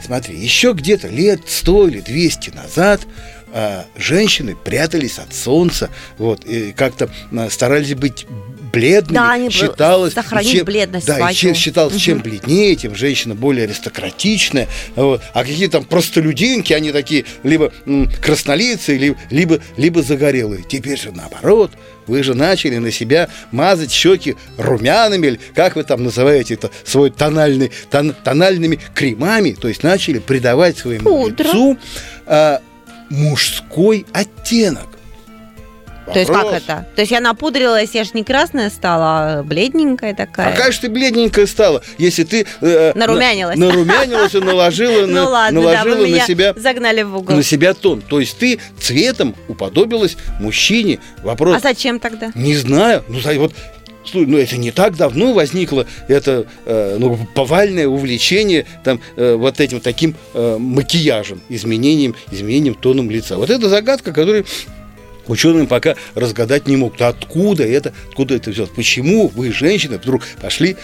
Смотри, 0.07 0.39
еще 0.39 0.73
где-то 0.73 1.09
лет 1.09 1.41
100 1.49 1.89
или 1.89 2.01
200 2.01 2.51
назад 2.51 3.01
а, 3.53 3.87
женщины 3.97 4.55
прятались 4.55 5.19
от 5.19 5.35
солнца, 5.35 5.91
вот, 6.17 6.45
и 6.45 6.71
как-то 6.71 7.11
а, 7.33 7.51
старались 7.51 7.97
быть 7.97 8.25
бледными, 8.77 9.15
Да, 9.15 9.33
они 9.33 9.51
считалось, 9.51 10.13
сохранить 10.15 10.63
бледность 10.65 11.07
да, 11.07 11.31
и 11.31 11.35
чем 11.35 11.55
считалось, 11.55 11.95
Мгм. 11.95 12.01
чем 12.01 12.19
бледнее, 12.21 12.75
тем 12.77 12.95
женщина 12.95 13.35
более 13.35 13.65
аристократичная, 13.65 14.69
вот. 14.95 15.23
а 15.33 15.43
какие 15.45 15.69
там 15.69 15.85
простолюдинки, 15.85 16.73
они 16.75 16.93
такие 16.93 17.25
либо 17.43 17.73
краснолицые, 18.23 18.99
либо, 18.99 19.17
либо, 19.31 19.61
либо 19.77 20.03
загорелые. 20.03 20.63
Теперь 20.69 20.99
же 20.99 21.13
наоборот, 21.13 21.73
вы 22.07 22.23
же 22.23 22.35
начали 22.35 22.77
на 22.77 22.91
себя 22.93 23.29
мазать 23.51 23.91
щеки 23.91 24.37
румянами, 24.59 25.27
или 25.29 25.41
как 25.55 25.77
вы 25.77 25.83
там 25.83 26.05
называете 26.05 26.55
это, 26.55 26.71
свой 26.85 27.11
тональный, 27.11 27.73
тон- 27.91 28.15
тональными 28.23 28.79
кремами, 28.95 29.53
то 29.53 29.69
есть 29.69 29.83
начали 29.83 30.19
придавать 30.19 30.79
своему 30.79 31.05
Пудра. 31.25 31.45
лицу 31.49 31.79
а, 32.27 32.61
мужской 33.11 34.05
оттенок. 34.13 34.87
То 36.13 36.19
есть 36.19 36.31
как 36.31 36.45
Вопрос. 36.45 36.63
это? 36.63 36.87
То 36.95 37.01
есть 37.03 37.13
я 37.13 37.21
напудрилась, 37.21 37.91
я 37.95 38.05
же 38.05 38.11
не 38.15 38.23
красная 38.25 38.71
стала, 38.71 39.05
а 39.39 39.43
бледненькая 39.43 40.15
такая. 40.15 40.53
А 40.53 40.57
как 40.57 40.73
же 40.73 40.81
ты 40.81 40.89
бледненькая 40.89 41.47
стала, 41.47 41.83
если 41.99 42.25
ты 42.25 42.47
э, 42.61 42.93
Нарумянилась. 42.95 43.57
на- 43.57 43.67
нарумянилась 43.67 44.35
и 44.35 44.39
наложила, 44.39 45.07
на, 45.07 45.25
Ну 45.25 45.31
ладно, 45.31 45.61
да, 45.63 45.67
наложила 45.85 46.07
вы 46.07 46.09
на 46.11 46.21
себя 46.21 46.55
загнали 46.57 47.03
в 47.03 47.17
угол. 47.17 47.35
на 47.37 47.43
себя 47.43 47.75
тон. 47.75 48.03
То 48.03 48.21
есть 48.21 48.39
ты 48.39 48.61
цветом 48.81 49.35
уподобилась 49.49 50.17
мужчине. 50.41 51.01
Вопрос. 51.23 51.57
А 51.57 51.61
зачем 51.61 51.99
тогда? 51.99 52.31
Не 52.35 52.55
знаю. 52.55 53.03
Ну, 53.09 53.19
вот, 53.39 53.53
ну, 54.15 54.39
это 54.39 54.57
не 54.57 54.71
так 54.71 54.97
давно 54.97 55.33
возникло 55.33 55.87
это 56.09 56.47
э, 56.65 56.97
ну, 56.99 57.19
повальное 57.35 57.89
увлечение 57.89 58.67
там, 58.85 59.01
э, 59.17 59.35
вот 59.35 59.61
этим 59.61 59.81
таким 59.81 60.15
э, 60.35 60.57
макияжем, 60.59 61.41
изменением, 61.49 62.15
изменением 62.31 62.75
тоном 62.75 63.11
лица. 63.11 63.37
Вот 63.37 63.51
это 63.51 63.69
загадка, 63.69 64.13
которую 64.13 64.45
ученые 65.29 65.67
пока 65.67 65.97
разгадать 66.15 66.67
не 66.67 66.77
могут. 66.77 67.01
Откуда 67.03 67.65
это, 67.65 67.93
откуда 68.09 68.35
это 68.35 68.51
взялось? 68.51 68.71
Почему 68.75 69.29
вы, 69.29 69.53
женщины, 69.53 69.99
вдруг 69.99 70.23
пошли 70.41 70.77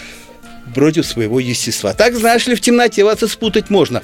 против 0.75 1.07
своего 1.07 1.41
естества? 1.41 1.93
Так, 1.95 2.15
знаешь 2.15 2.47
ли, 2.47 2.55
в 2.55 2.61
темноте 2.61 3.05
вас 3.05 3.23
и 3.23 3.29
спутать 3.29 3.71
можно. 3.71 4.03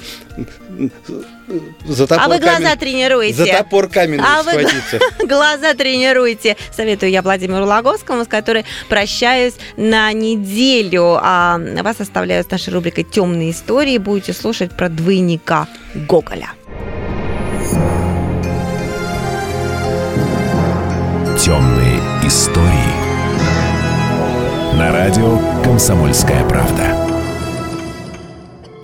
За 1.87 2.05
топор 2.05 2.25
а 2.25 2.27
вы 2.29 2.37
глаза 2.37 2.59
камень- 2.59 2.79
тренируете. 2.79 3.33
За 3.33 3.45
топор 3.45 3.89
каменный 3.89 4.23
А 4.25 4.43
вы 4.43 4.51
схватиться. 4.51 4.99
глаза 5.27 5.73
тренируйте. 5.73 6.55
Советую 6.75 7.11
я 7.11 7.21
Владимиру 7.21 7.65
Логовскому, 7.65 8.23
с 8.23 8.27
которой 8.27 8.65
прощаюсь 8.87 9.55
на 9.75 10.13
неделю. 10.13 11.17
А 11.19 11.59
вас 11.83 11.99
оставляю 11.99 12.43
с 12.43 12.51
нашей 12.51 12.71
рубрикой 12.73 13.03
«Темные 13.03 13.51
истории». 13.51 13.97
Будете 13.97 14.33
слушать 14.33 14.71
про 14.77 14.89
двойника 14.89 15.67
Гоголя. 15.95 16.51
Темные 21.41 22.01
истории. 22.25 22.67
На 24.77 24.91
радио 24.91 25.39
«Комсомольская 25.63 26.43
правда». 26.43 26.93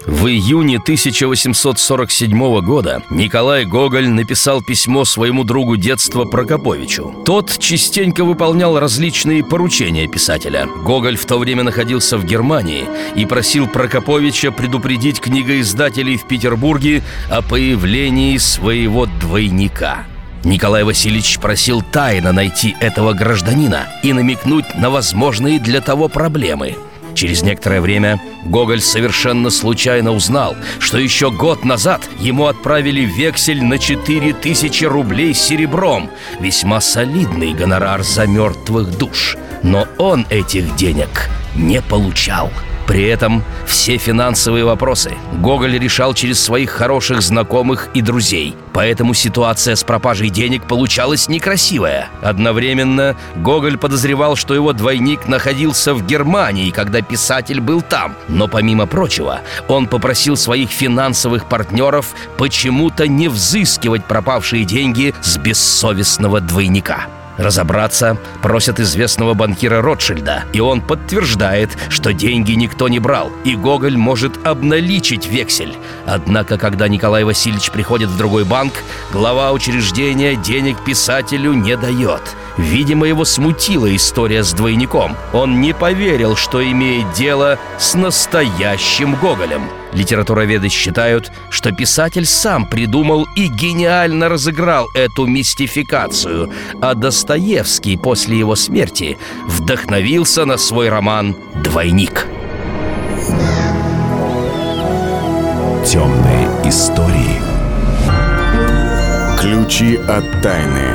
В 0.08 0.28
июне 0.28 0.78
1847 0.78 2.62
года 2.62 3.04
Николай 3.10 3.66
Гоголь 3.66 4.08
написал 4.08 4.62
письмо 4.62 5.04
своему 5.04 5.44
другу 5.44 5.76
детства 5.76 6.24
Прокоповичу. 6.24 7.24
Тот 7.26 7.58
частенько 7.58 8.24
выполнял 8.24 8.80
различные 8.80 9.44
поручения 9.44 10.08
писателя. 10.08 10.66
Гоголь 10.86 11.18
в 11.18 11.26
то 11.26 11.38
время 11.38 11.64
находился 11.64 12.18
в 12.18 12.24
Германии 12.24 12.86
и 13.18 13.26
просил 13.26 13.68
Прокоповича 13.68 14.52
предупредить 14.52 15.20
книгоиздателей 15.20 16.16
в 16.16 16.26
Петербурге 16.26 17.04
о 17.30 17.42
появлении 17.42 18.38
своего 18.38 19.08
двойника. 19.08 20.06
Николай 20.46 20.84
Васильевич 20.84 21.40
просил 21.40 21.82
тайно 21.82 22.32
найти 22.32 22.76
этого 22.80 23.14
гражданина 23.14 23.88
и 24.04 24.14
намекнуть 24.14 24.76
на 24.76 24.92
возможные 24.92 25.60
для 25.60 25.82
того 25.82 26.08
проблемы. 26.08 26.76
Через 27.16 27.42
некоторое 27.42 27.82
время 27.82 28.22
Гоголь 28.46 28.82
совершенно 28.82 29.50
случайно 29.50 30.12
узнал, 30.12 30.56
что 30.80 31.00
еще 31.00 31.32
год 31.32 31.66
назад 31.66 32.02
ему 32.20 32.46
отправили 32.46 33.02
вексель 33.02 33.64
на 33.64 33.80
4000 33.80 34.84
рублей 34.84 35.34
серебром, 35.34 36.12
весьма 36.40 36.80
солидный 36.80 37.54
гонорар 37.54 38.04
за 38.04 38.28
мертвых 38.28 38.98
душ. 38.98 39.38
Но 39.64 39.88
он 39.98 40.28
этих 40.30 40.76
денег 40.76 41.30
не 41.56 41.82
получал. 41.82 42.52
При 42.88 43.04
этом 43.04 43.44
все 43.66 43.98
финансовые 43.98 44.64
вопросы 44.64 45.16
Гоголь 45.34 45.78
решал 45.78 46.14
через 46.14 46.40
своих 46.40 46.70
хороших 46.70 47.22
знакомых 47.22 47.90
и 47.94 48.02
друзей. 48.02 48.56
Поэтому 48.74 49.14
ситуация 49.14 49.76
с 49.76 49.84
пропажей 49.84 50.30
денег 50.30 50.64
получалась 50.68 51.28
некрасивая. 51.28 52.10
Одновременно 52.22 53.16
Гоголь 53.36 53.78
подозревал, 53.78 54.36
что 54.36 54.54
его 54.54 54.74
двойник 54.74 55.28
находился 55.28 55.94
в 55.94 56.06
Германии, 56.06 56.72
когда 56.72 57.02
писатель 57.02 57.60
был 57.60 57.82
там. 57.82 58.16
Но 58.28 58.48
помимо 58.48 58.86
прочего, 58.86 59.42
он 59.68 59.88
попросил 59.88 60.38
своих 60.38 60.70
финансовых 60.70 61.46
партнеров 61.46 62.14
почему-то 62.38 63.08
не 63.08 63.30
взыскивать 63.30 64.06
пропавшие 64.06 64.66
деньги 64.66 65.14
с 65.22 65.38
бессовестного 65.38 66.42
двойника. 66.42 67.08
Разобраться 67.38 68.18
просят 68.42 68.80
известного 68.80 69.34
банкира 69.34 69.82
Ротшильда, 69.82 70.46
и 70.54 70.60
он 70.60 70.82
подтверждает, 70.82 71.70
что 71.90 72.14
деньги 72.14 72.54
никто 72.54 72.88
не 72.88 73.00
брал, 73.00 73.32
и 73.44 73.56
Гоголь 73.56 73.98
может 73.98 74.46
обналичить 74.46 75.28
вексель. 75.28 75.76
Однако, 76.06 76.58
когда 76.58 76.88
Николай 76.88 77.24
Васильевич 77.24 77.72
приходит 77.72 78.10
в 78.10 78.18
другой 78.18 78.46
банк, 78.46 78.74
глава 79.12 79.52
учреждения 79.52 80.36
денег 80.36 80.84
писателю 80.84 81.54
не 81.54 81.76
дает. 81.76 82.22
Видимо, 82.58 83.06
его 83.06 83.26
смутила 83.26 83.94
история 83.96 84.44
с 84.44 84.54
двойником. 84.54 85.18
Он 85.34 85.60
не 85.60 85.74
поверил, 85.74 86.36
что 86.36 86.64
имеет 86.64 87.12
дело 87.14 87.60
с 87.78 87.96
настоящим 87.96 89.16
Гоголем. 89.16 89.64
Литературоведы 89.92 90.70
считают, 90.70 91.32
что 91.50 91.72
писатель 91.72 92.26
сам 92.26 92.66
придумал 92.66 93.28
и 93.36 93.48
гениально 93.48 94.30
разыграл 94.30 94.88
эту 94.94 95.26
мистификацию, 95.26 96.52
а 96.82 96.96
Достоевский 96.96 97.98
после 97.98 98.38
его 98.38 98.56
смерти 98.56 99.18
вдохновился 99.48 100.46
на 100.46 100.58
свой 100.58 100.90
роман 100.90 101.36
«Двойник». 101.64 102.28
Темные 105.86 106.50
истории. 106.66 107.40
Ключи 109.40 109.98
от 109.98 110.42
тайны. 110.42 110.95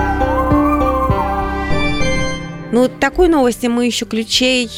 Ну, 2.71 2.87
такой 2.87 3.27
новости 3.27 3.67
мы 3.67 3.85
еще 3.85 4.05
ключей 4.05 4.69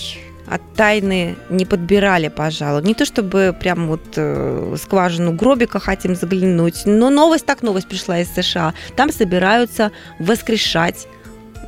от 0.47 0.61
тайны 0.73 1.35
не 1.49 1.65
подбирали, 1.65 2.27
пожалуй. 2.27 2.83
Не 2.83 2.93
то 2.93 3.05
чтобы 3.05 3.55
прям 3.57 3.87
вот 3.87 4.01
э, 4.15 4.75
скважину 4.81 5.31
гробика 5.31 5.79
хотим 5.79 6.15
заглянуть, 6.15 6.85
но 6.85 7.09
новость 7.09 7.45
так 7.45 7.61
новость 7.61 7.87
пришла 7.87 8.19
из 8.19 8.33
США. 8.33 8.73
Там 8.95 9.11
собираются 9.11 9.91
воскрешать 10.19 11.07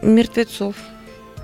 мертвецов 0.02 0.76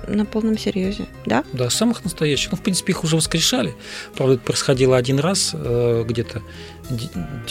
на 0.08 0.24
полном 0.24 0.58
серьезе, 0.58 1.06
да? 1.26 1.44
Да, 1.52 1.70
самых 1.70 2.04
настоящих. 2.04 2.50
Ну, 2.50 2.58
в 2.58 2.60
принципе, 2.62 2.92
их 2.92 3.04
уже 3.04 3.16
воскрешали. 3.16 3.74
Правда, 4.16 4.34
это 4.34 4.44
происходило 4.44 4.96
один 4.96 5.18
раз, 5.20 5.52
э, 5.54 6.04
где-то 6.06 6.42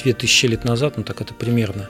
2000 0.03 0.45
лет 0.47 0.65
назад, 0.65 0.97
ну 0.97 1.03
так 1.03 1.21
это 1.21 1.33
примерно. 1.33 1.89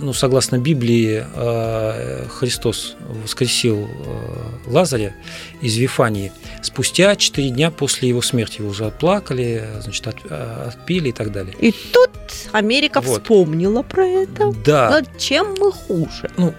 Ну, 0.00 0.12
согласно 0.12 0.58
Библии, 0.58 1.24
а, 1.34 2.26
Христос 2.28 2.96
воскресил 3.22 3.88
а, 3.88 4.58
Лазаря 4.66 5.14
из 5.60 5.76
Вифании 5.76 6.32
спустя 6.62 7.16
4 7.16 7.50
дня 7.50 7.70
после 7.70 8.08
его 8.08 8.22
смерти. 8.22 8.58
Его 8.58 8.70
уже 8.70 8.86
отплакали, 8.86 9.66
значит, 9.80 10.06
отпили 10.06 11.10
и 11.10 11.12
так 11.12 11.32
далее. 11.32 11.54
И 11.60 11.72
тут 11.72 12.10
Америка 12.52 13.00
вот. 13.00 13.22
вспомнила 13.22 13.82
про 13.82 14.06
это. 14.06 14.52
Да. 14.64 14.90
Но 14.90 15.18
чем 15.18 15.54
мы 15.58 15.72
хуже? 15.72 16.30
Ну, 16.36 16.54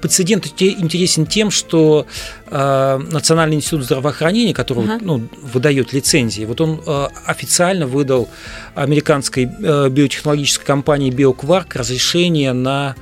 прецедент 0.00 0.46
интересен 0.46 1.26
тем, 1.26 1.50
что 1.50 2.06
Национальный 2.50 3.56
институт 3.56 3.84
здравоохранения, 3.84 4.52
который 4.54 4.84
ага. 4.84 4.98
ну, 5.00 5.28
выдает 5.42 5.92
лицензии, 5.92 6.44
вот 6.44 6.60
он 6.60 6.80
официально 7.26 7.86
выдал 7.86 8.28
американской 8.74 9.44
биотехнологической 9.46 10.66
компании 10.66 11.10
BioQuark 11.12 11.78
разрешение 11.78 12.52
на 12.52 12.94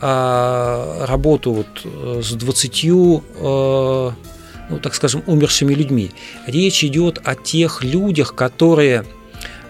работу 0.00 1.52
вот 1.52 1.86
с 2.24 2.32
20 2.32 2.84
ну, 4.70 4.78
так 4.78 4.94
скажем, 4.94 5.22
умершими 5.26 5.74
людьми. 5.74 6.10
Речь 6.46 6.84
идет 6.84 7.20
о 7.24 7.34
тех 7.34 7.84
людях, 7.84 8.34
которые, 8.34 9.04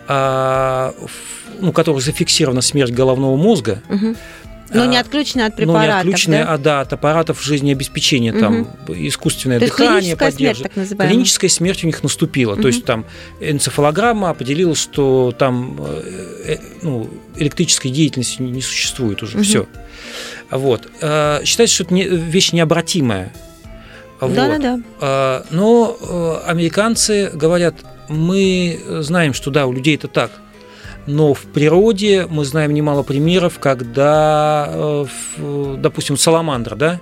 ну, 0.09 1.73
которых 1.73 2.03
зафиксирована 2.03 2.61
смерть 2.61 2.93
головного 2.93 3.37
мозга. 3.37 3.83
Угу. 3.89 4.17
Но 4.75 4.85
не 4.87 4.97
отключены 4.97 5.43
от 5.43 5.57
препаратов, 5.57 5.89
Но 5.89 5.95
не 5.95 6.01
отключены, 6.01 6.39
да? 6.39 6.53
а, 6.55 6.59
да, 6.59 6.81
от 6.81 6.93
аппаратов 6.93 7.43
жизнеобеспечения, 7.43 8.33
угу. 8.33 8.41
там, 8.41 8.69
искусственное 8.89 9.61
То 9.61 9.67
дыхание 9.67 10.17
поддерживает. 10.17 10.57
Смерть, 10.57 10.63
так 10.63 10.77
называемая. 10.77 11.15
Клиническая 11.15 11.51
смерть 11.51 11.85
у 11.85 11.87
них 11.87 12.03
наступила. 12.03 12.55
Угу. 12.55 12.63
То 12.63 12.69
есть 12.69 12.85
там 12.85 13.05
энцефалограмма 13.41 14.31
определила, 14.31 14.75
что 14.75 15.35
там 15.37 15.79
э, 15.81 16.57
ну, 16.83 17.09
электрической 17.37 17.91
деятельности 17.91 18.43
не 18.43 18.63
существует 18.63 19.23
уже. 19.23 19.39
Угу. 19.39 19.45
Все. 19.45 19.67
Вот. 20.51 20.89
Считается, 20.93 21.75
что 21.75 21.85
это 21.85 21.95
вещь 21.95 22.53
необратимая. 22.53 23.33
Вот. 24.21 24.35
Да, 24.35 24.47
да, 24.47 24.59
да. 24.59 24.81
А, 25.01 25.47
но 25.51 25.97
э, 26.01 26.49
американцы 26.49 27.31
говорят, 27.35 27.75
мы 28.09 28.79
знаем, 29.01 29.35
что 29.35 29.51
да, 29.51 29.67
у 29.67 29.73
людей 29.73 29.97
это 29.97 30.07
так. 30.07 30.31
Но 31.07 31.35
в 31.35 31.43
природе 31.43 32.27
мы 32.31 32.45
знаем 32.45 32.75
немало 32.75 33.03
примеров, 33.03 33.59
когда, 33.59 34.69
э, 34.69 35.77
допустим, 35.79 36.17
саламандра, 36.17 36.77
да, 36.77 37.01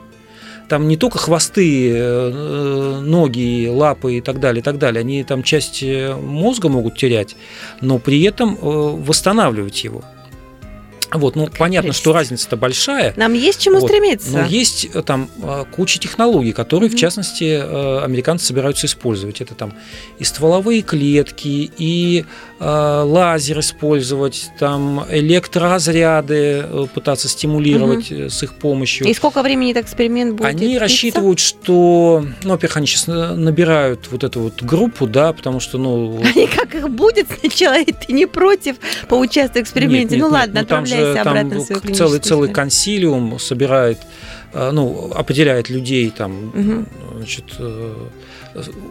там 0.69 0.89
не 0.89 0.97
только 0.97 1.19
хвосты, 1.19 1.93
э, 1.93 3.01
ноги, 3.03 3.69
лапы 3.69 4.19
и 4.19 4.21
так 4.21 4.41
далее, 4.41 4.61
и 4.61 4.65
так 4.65 4.79
далее, 4.79 5.01
они 5.01 5.25
там 5.25 5.43
часть 5.43 5.83
мозга 5.83 6.69
могут 6.69 6.97
терять, 6.97 7.37
но 7.81 7.99
при 7.99 8.23
этом 8.23 8.57
восстанавливать 8.61 9.85
его. 9.85 10.03
Вот, 11.13 11.37
ну, 11.37 11.49
понятно, 11.59 11.93
что 11.93 12.13
разница-то 12.13 12.57
большая. 12.57 13.15
Нам 13.17 13.33
есть 13.33 13.61
чему 13.61 13.81
вот, 13.81 13.89
стремиться. 13.89 14.31
Но 14.31 14.45
есть 14.47 14.89
э, 14.93 15.03
там 15.03 15.29
э, 15.43 15.65
куча 15.75 15.99
технологий, 15.99 16.53
которые, 16.53 16.89
mm-hmm. 16.89 16.95
в 16.95 16.99
частности, 16.99 17.45
э, 17.45 18.05
американцы 18.05 18.47
собираются 18.47 18.87
использовать. 18.87 19.41
Это 19.41 19.55
там 19.55 19.75
и 20.19 20.25
стволовые 20.25 20.83
клетки, 20.83 21.71
и 21.77 22.25
э, 22.59 23.03
лазер 23.05 23.59
использовать, 23.61 24.51
там 24.59 25.05
электроразряды 25.11 26.65
пытаться 26.95 27.29
стимулировать 27.29 28.11
mm-hmm. 28.11 28.31
с 28.31 28.43
их 28.43 28.55
помощью. 28.55 29.07
И 29.09 29.15
сколько 29.15 29.43
времени 29.43 29.73
этот 29.73 29.87
эксперимент 29.87 30.35
будет? 30.35 30.47
Они 30.47 30.59
длиться? 30.59 30.81
рассчитывают, 30.81 31.41
что, 31.41 32.25
ну, 32.45 32.51
во-первых, 32.51 32.77
они 32.77 32.87
сейчас 32.87 33.07
набирают 33.09 34.09
вот 34.11 34.23
эту 34.23 34.41
вот 34.41 34.63
группу, 34.63 35.07
да, 35.07 35.33
потому 35.33 35.59
что, 35.61 35.79
ну... 35.79 36.23
Они 36.35 36.47
как 36.47 36.75
их 36.75 36.89
будет 36.89 37.27
сначала, 37.41 37.81
и 37.81 37.93
ты 37.93 38.13
не 38.13 38.27
против 38.27 38.77
поучаствовать 39.09 39.67
в 39.67 39.71
эксперименте? 39.71 40.17
Нет, 40.17 40.25
ну 40.25 40.31
нет, 40.31 40.33
ладно, 40.33 40.55
ну, 40.55 40.61
отправляй 40.61 41.00
там 41.25 41.65
целый, 41.95 42.21
целый 42.21 42.53
консилиум 42.53 43.39
собирает, 43.39 43.99
э, 44.53 44.71
ну, 44.73 45.11
определяет 45.15 45.71
людей, 45.71 46.11
там, 46.11 46.49
угу. 46.49 46.85
значит, 47.17 47.45
э, 47.59 47.95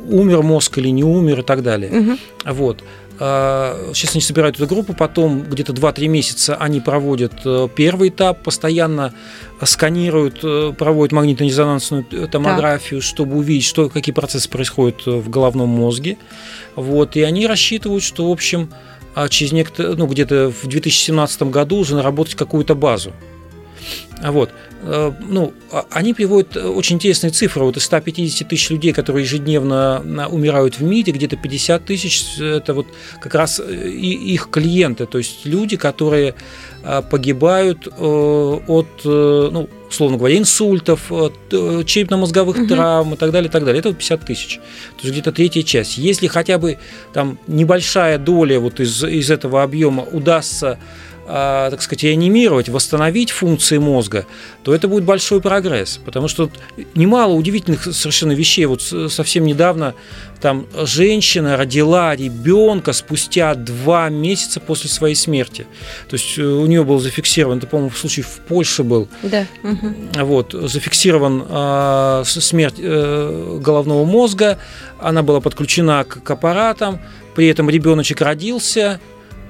умер 0.07 0.41
мозг 0.41 0.77
или 0.77 0.89
не 0.89 1.03
умер 1.03 1.39
и 1.39 1.43
так 1.43 1.63
далее. 1.63 1.91
Угу. 1.91 2.17
Вот. 2.53 2.83
А, 3.21 3.91
сейчас 3.93 4.15
они 4.15 4.21
собирают 4.21 4.55
эту 4.55 4.65
группу, 4.65 4.93
потом 4.93 5.43
где-то 5.43 5.73
2-3 5.73 6.07
месяца 6.07 6.55
они 6.55 6.79
проводят 6.79 7.33
э, 7.43 7.67
первый 7.75 8.09
этап, 8.09 8.43
постоянно 8.43 9.13
сканируют, 9.61 10.39
проводят 10.77 11.11
магнитно-резонансную 11.11 12.29
томографию, 12.29 13.01
так. 13.01 13.09
чтобы 13.09 13.35
увидеть, 13.35 13.65
что, 13.65 13.89
какие 13.89 14.13
процессы 14.13 14.49
происходят 14.49 15.05
в 15.05 15.29
головном 15.29 15.67
мозге. 15.67 16.17
Вот, 16.75 17.17
и 17.17 17.23
они 17.23 17.45
рассчитывают, 17.45 18.03
что, 18.03 18.29
в 18.29 18.31
общем, 18.31 18.69
а 19.15 19.27
через 19.29 19.51
некоторые, 19.51 19.95
ну, 19.95 20.07
где-то 20.07 20.51
в 20.51 20.67
2017 20.67 21.43
году 21.43 21.77
уже 21.77 21.95
наработать 21.95 22.35
какую-то 22.35 22.75
базу. 22.75 23.13
Вот. 24.21 24.51
Э, 24.81 25.11
ну, 25.21 25.53
а, 25.71 25.85
они 25.91 26.13
приводят 26.13 26.57
очень 26.57 26.97
интересные 26.97 27.31
цифры. 27.31 27.63
Вот 27.63 27.77
из 27.77 27.83
150 27.83 28.47
тысяч 28.47 28.69
людей, 28.69 28.91
которые 28.91 29.23
ежедневно 29.23 30.27
умирают 30.29 30.79
в 30.79 30.83
мире, 30.83 31.13
где-то 31.13 31.37
50 31.37 31.85
тысяч– 31.85 32.37
это 32.39 32.73
вот 32.73 32.87
как 33.19 33.35
раз 33.35 33.59
э, 33.59 33.89
их 33.89 34.49
клиенты, 34.51 35.05
то 35.05 35.17
есть 35.17 35.45
люди, 35.45 35.77
которые 35.77 36.35
э, 36.83 37.01
погибают 37.09 37.87
от, 37.97 38.87
ну, 39.03 39.69
условно 39.89 40.17
говоря, 40.17 40.37
инсультов, 40.37 41.07
черепно-мозговых 41.09 42.57
угу. 42.57 42.67
травм 42.67 43.13
и 43.13 43.17
так 43.17 43.31
далее, 43.31 43.49
и 43.49 43.51
так 43.51 43.65
далее. 43.65 43.79
Это 43.79 43.89
вот 43.89 43.97
50 43.97 44.25
тысяч. 44.25 44.55
То 44.55 45.03
есть 45.03 45.13
где-то 45.13 45.31
третья 45.31 45.63
часть. 45.63 45.97
Если 45.97 46.27
хотя 46.27 46.57
бы 46.57 46.77
там 47.13 47.37
небольшая 47.47 48.17
доля 48.17 48.59
вот 48.59 48.79
из, 48.79 49.03
из 49.03 49.31
этого 49.31 49.63
объема 49.63 50.03
удастся 50.03 50.77
а, 50.77 50.79
так 51.29 51.81
сказать, 51.81 52.03
реанимировать, 52.03 52.69
восстановить 52.69 53.29
функции 53.29 53.77
мозга, 53.77 54.25
то 54.63 54.73
это 54.73 54.87
будет 54.87 55.03
большой 55.03 55.41
прогресс. 55.41 55.99
Потому 56.03 56.27
что 56.27 56.49
немало 56.95 57.33
удивительных 57.33 57.83
совершенно 57.83 58.31
вещей. 58.31 58.65
Вот 58.65 58.81
совсем 58.81 59.45
недавно 59.45 59.93
там 60.41 60.67
женщина 60.85 61.57
родила 61.57 62.15
ребенка 62.15 62.93
спустя 62.93 63.55
два 63.55 64.09
месяца 64.09 64.59
после 64.59 64.89
своей 64.89 65.15
смерти. 65.15 65.67
То 66.09 66.15
есть 66.15 66.37
э, 66.37 66.41
у 66.41 66.65
нее 66.65 66.83
был 66.83 66.99
зафиксирован, 66.99 67.57
это, 67.57 67.67
по-моему, 67.67 67.91
случай 67.91 68.21
в 68.21 68.39
Польше 68.47 68.83
был. 68.83 69.09
Да. 69.21 69.45
Вот, 70.15 70.53
зафиксирован 70.53 71.45
э, 71.47 72.23
смерть 72.25 72.75
э, 72.77 73.59
головного 73.61 74.05
мозга, 74.05 74.59
она 74.99 75.23
была 75.23 75.41
подключена 75.41 76.05
к, 76.05 76.23
к 76.23 76.31
аппаратам, 76.31 77.01
при 77.35 77.47
этом 77.47 77.69
ребеночек 77.69 78.21
родился, 78.21 78.99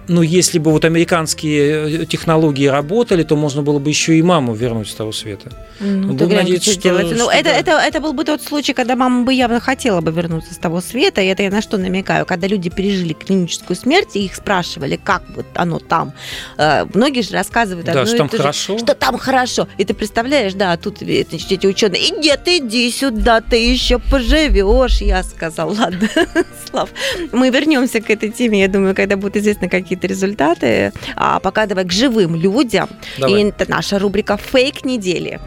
ну, 0.09 0.23
если 0.23 0.59
бы 0.59 0.71
вот 0.71 0.85
американские 0.85 2.01
э, 2.01 2.05
технологии 2.05 2.65
работали, 2.65 3.23
то 3.23 3.35
можно 3.35 3.61
было 3.61 3.79
бы 3.79 3.89
еще 3.89 4.17
и 4.17 4.21
маму 4.21 4.53
вернуть 4.53 4.89
с 4.89 4.95
того 4.95 5.11
света. 5.11 5.51
Ну, 5.79 6.13
Будем 6.13 6.35
надеяться, 6.35 6.71
что, 6.71 6.99
что, 6.99 7.15
ну, 7.15 7.29
это, 7.29 7.49
это, 7.49 7.71
это 7.71 8.01
был 8.01 8.13
бы 8.13 8.25
тот 8.25 8.41
случай, 8.41 8.73
когда 8.73 8.95
мама 8.95 9.23
бы 9.23 9.33
явно 9.33 9.59
хотела 9.59 10.01
бы 10.01 10.11
вернуться 10.11 10.53
с 10.53 10.57
того 10.57 10.81
света. 10.81 11.21
И 11.21 11.27
это 11.27 11.43
я 11.43 11.51
на 11.51 11.61
что 11.61 11.77
намекаю? 11.77 12.25
Когда 12.25 12.47
люди 12.47 12.69
пережили 12.69 13.13
клиническую 13.13 13.77
смерть, 13.77 14.15
и 14.15 14.25
их 14.25 14.35
спрашивали, 14.35 14.99
как 15.01 15.23
вот 15.35 15.45
оно 15.53 15.79
там. 15.79 16.13
Э, 16.57 16.85
многие 16.93 17.21
же 17.21 17.33
рассказывают 17.33 17.85
да, 17.85 18.05
что 18.05 18.17
там 18.17 18.29
хорошо. 18.29 18.77
Же, 18.77 18.83
что 18.83 18.95
там 18.95 19.17
хорошо. 19.17 19.67
И 19.77 19.85
ты 19.85 19.93
представляешь, 19.93 20.53
да, 20.53 20.75
тут 20.77 20.99
значит, 20.99 21.51
эти 21.51 21.67
ученые, 21.67 22.01
и 22.01 22.11
нет, 22.11 22.41
иди 22.47 22.91
сюда, 22.91 23.41
ты 23.41 23.57
еще 23.57 23.99
поживешь. 23.99 25.01
Я 25.01 25.23
сказал, 25.23 25.69
ладно, 25.77 26.09
Слав, 26.69 26.89
мы 27.31 27.49
вернемся 27.51 28.01
к 28.01 28.09
этой 28.09 28.29
теме, 28.29 28.61
я 28.61 28.67
думаю, 28.67 28.95
когда 28.95 29.15
будут 29.15 29.37
известны 29.37 29.69
какие-то 29.69 29.98
какие-то 29.99 30.07
результаты. 30.07 30.93
А 31.15 31.39
пока 31.39 31.65
давай 31.65 31.85
к 31.85 31.91
живым 31.91 32.35
людям. 32.35 32.89
Давай. 33.17 33.41
И 33.41 33.45
это 33.45 33.69
наша 33.69 33.99
рубрика 33.99 34.37
«Фейк 34.37 34.85
недели». 34.85 35.39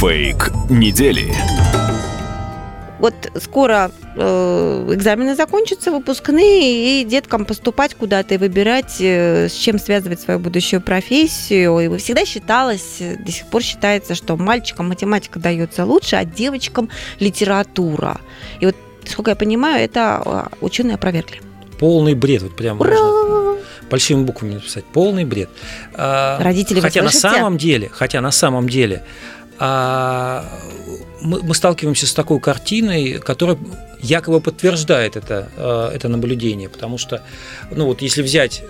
Фейк 0.00 0.50
недели. 0.70 1.34
Вот 2.98 3.14
скоро 3.40 3.90
э, 4.14 4.88
экзамены 4.92 5.34
закончатся, 5.34 5.90
выпускные, 5.90 7.00
и 7.00 7.04
деткам 7.04 7.46
поступать 7.46 7.94
куда-то 7.94 8.34
и 8.34 8.38
выбирать, 8.38 8.96
э, 9.00 9.48
с 9.48 9.54
чем 9.54 9.78
связывать 9.78 10.20
свою 10.20 10.38
будущую 10.38 10.82
профессию. 10.82 11.78
И 11.80 11.98
всегда 11.98 12.26
считалось, 12.26 12.98
до 13.18 13.32
сих 13.32 13.46
пор 13.46 13.62
считается, 13.62 14.14
что 14.14 14.36
мальчикам 14.36 14.88
математика 14.88 15.38
дается 15.38 15.86
лучше, 15.86 16.16
а 16.16 16.26
девочкам 16.26 16.90
литература. 17.20 18.20
И 18.60 18.66
вот, 18.66 18.76
сколько 19.06 19.30
я 19.30 19.36
понимаю, 19.36 19.82
это 19.82 20.22
э, 20.24 20.42
ученые 20.60 20.96
опровергли 20.96 21.40
полный 21.80 22.14
бред. 22.14 22.42
Вот 22.42 22.54
прям 22.54 22.80
Ура! 22.80 22.90
можно 22.90 23.56
большими 23.90 24.22
буквами 24.22 24.54
написать. 24.54 24.84
Полный 24.84 25.24
бред. 25.24 25.48
А, 25.94 26.38
Родители, 26.40 26.78
хотя 26.78 27.02
на 27.02 27.10
самом 27.10 27.58
деле, 27.58 27.90
хотя 27.92 28.20
на 28.20 28.30
самом 28.30 28.68
деле 28.68 29.02
а, 29.58 30.44
мы, 31.22 31.42
мы 31.42 31.54
сталкиваемся 31.54 32.06
с 32.06 32.12
такой 32.12 32.38
картиной, 32.38 33.18
которая 33.18 33.58
якобы 34.00 34.40
подтверждает 34.40 35.16
это, 35.16 35.48
а, 35.56 35.90
это 35.92 36.08
наблюдение, 36.08 36.68
потому 36.68 36.98
что, 36.98 37.22
ну 37.70 37.86
вот, 37.86 38.02
если 38.02 38.22
взять 38.22 38.62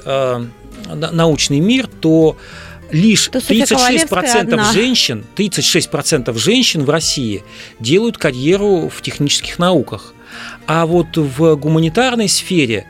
научный 0.86 1.60
мир, 1.60 1.88
то 1.88 2.36
лишь 2.90 3.28
то 3.28 3.38
36% 3.38 4.72
женщин, 4.72 5.24
36% 5.36 6.36
женщин 6.38 6.84
в 6.84 6.90
России 6.90 7.42
делают 7.78 8.18
карьеру 8.18 8.88
в 8.88 9.02
технических 9.02 9.58
науках. 9.58 10.14
А 10.66 10.86
вот 10.86 11.16
в 11.16 11.56
гуманитарной 11.56 12.28
сфере 12.28 12.86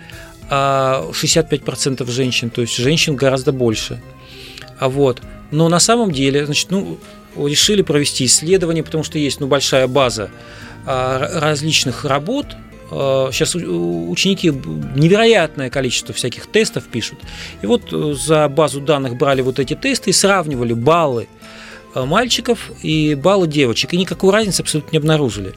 65% 0.51 2.03
а, 2.03 2.11
женщин, 2.11 2.51
то 2.51 2.61
есть 2.61 2.76
женщин 2.76 3.16
гораздо 3.16 3.53
больше. 3.53 4.03
А 4.78 4.88
вот. 4.88 5.22
Но 5.51 5.68
на 5.68 5.80
самом 5.80 6.11
деле, 6.12 6.47
значит, 6.47 6.70
ну, 6.70 6.99
решили 7.36 7.82
провести 7.82 8.24
исследование, 8.24 8.82
потому 8.82 9.05
что 9.05 9.18
есть 9.18 9.41
ну, 9.41 9.47
большая 9.47 9.86
база 9.86 10.30
а, 10.86 11.41
различных 11.41 12.05
работ. 12.05 12.47
Сейчас 12.91 13.55
а, 13.55 13.59
ученики 13.59 14.49
невероятное 14.49 15.70
количество 15.70 16.14
всяких 16.14 16.47
тестов 16.47 16.84
пишут. 16.84 17.20
И 17.62 17.66
вот 17.66 17.93
э, 17.93 18.14
за 18.14 18.49
базу 18.49 18.80
данных 18.80 19.16
брали 19.16 19.43
вот 19.43 19.61
эти 19.61 19.74
тесты 19.74 20.11
и 20.11 20.12
сравнивали 20.12 20.72
баллы 20.72 21.28
мальчиков 21.95 22.70
и 22.82 23.14
баллы 23.14 23.47
девочек. 23.47 23.93
И 23.95 23.97
никакой 23.97 24.32
разницы 24.32 24.61
абсолютно 24.61 24.93
не 24.93 24.99
обнаружили. 24.99 25.55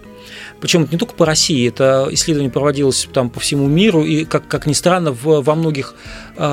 Причем 0.60 0.88
не 0.90 0.98
только 0.98 1.14
по 1.14 1.26
России, 1.26 1.68
это 1.68 2.08
исследование 2.12 2.52
проводилось 2.52 3.08
там 3.14 3.30
по 3.30 3.40
всему 3.40 3.68
миру, 3.68 4.04
и, 4.04 4.26
как, 4.26 4.48
как 4.48 4.66
ни 4.66 4.74
странно, 4.74 5.12
в, 5.12 5.42
во 5.42 5.56
многих 5.56 5.96
э, 6.38 6.44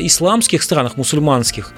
исламских 0.00 0.62
странах, 0.62 0.96
мусульманских, 0.96 1.72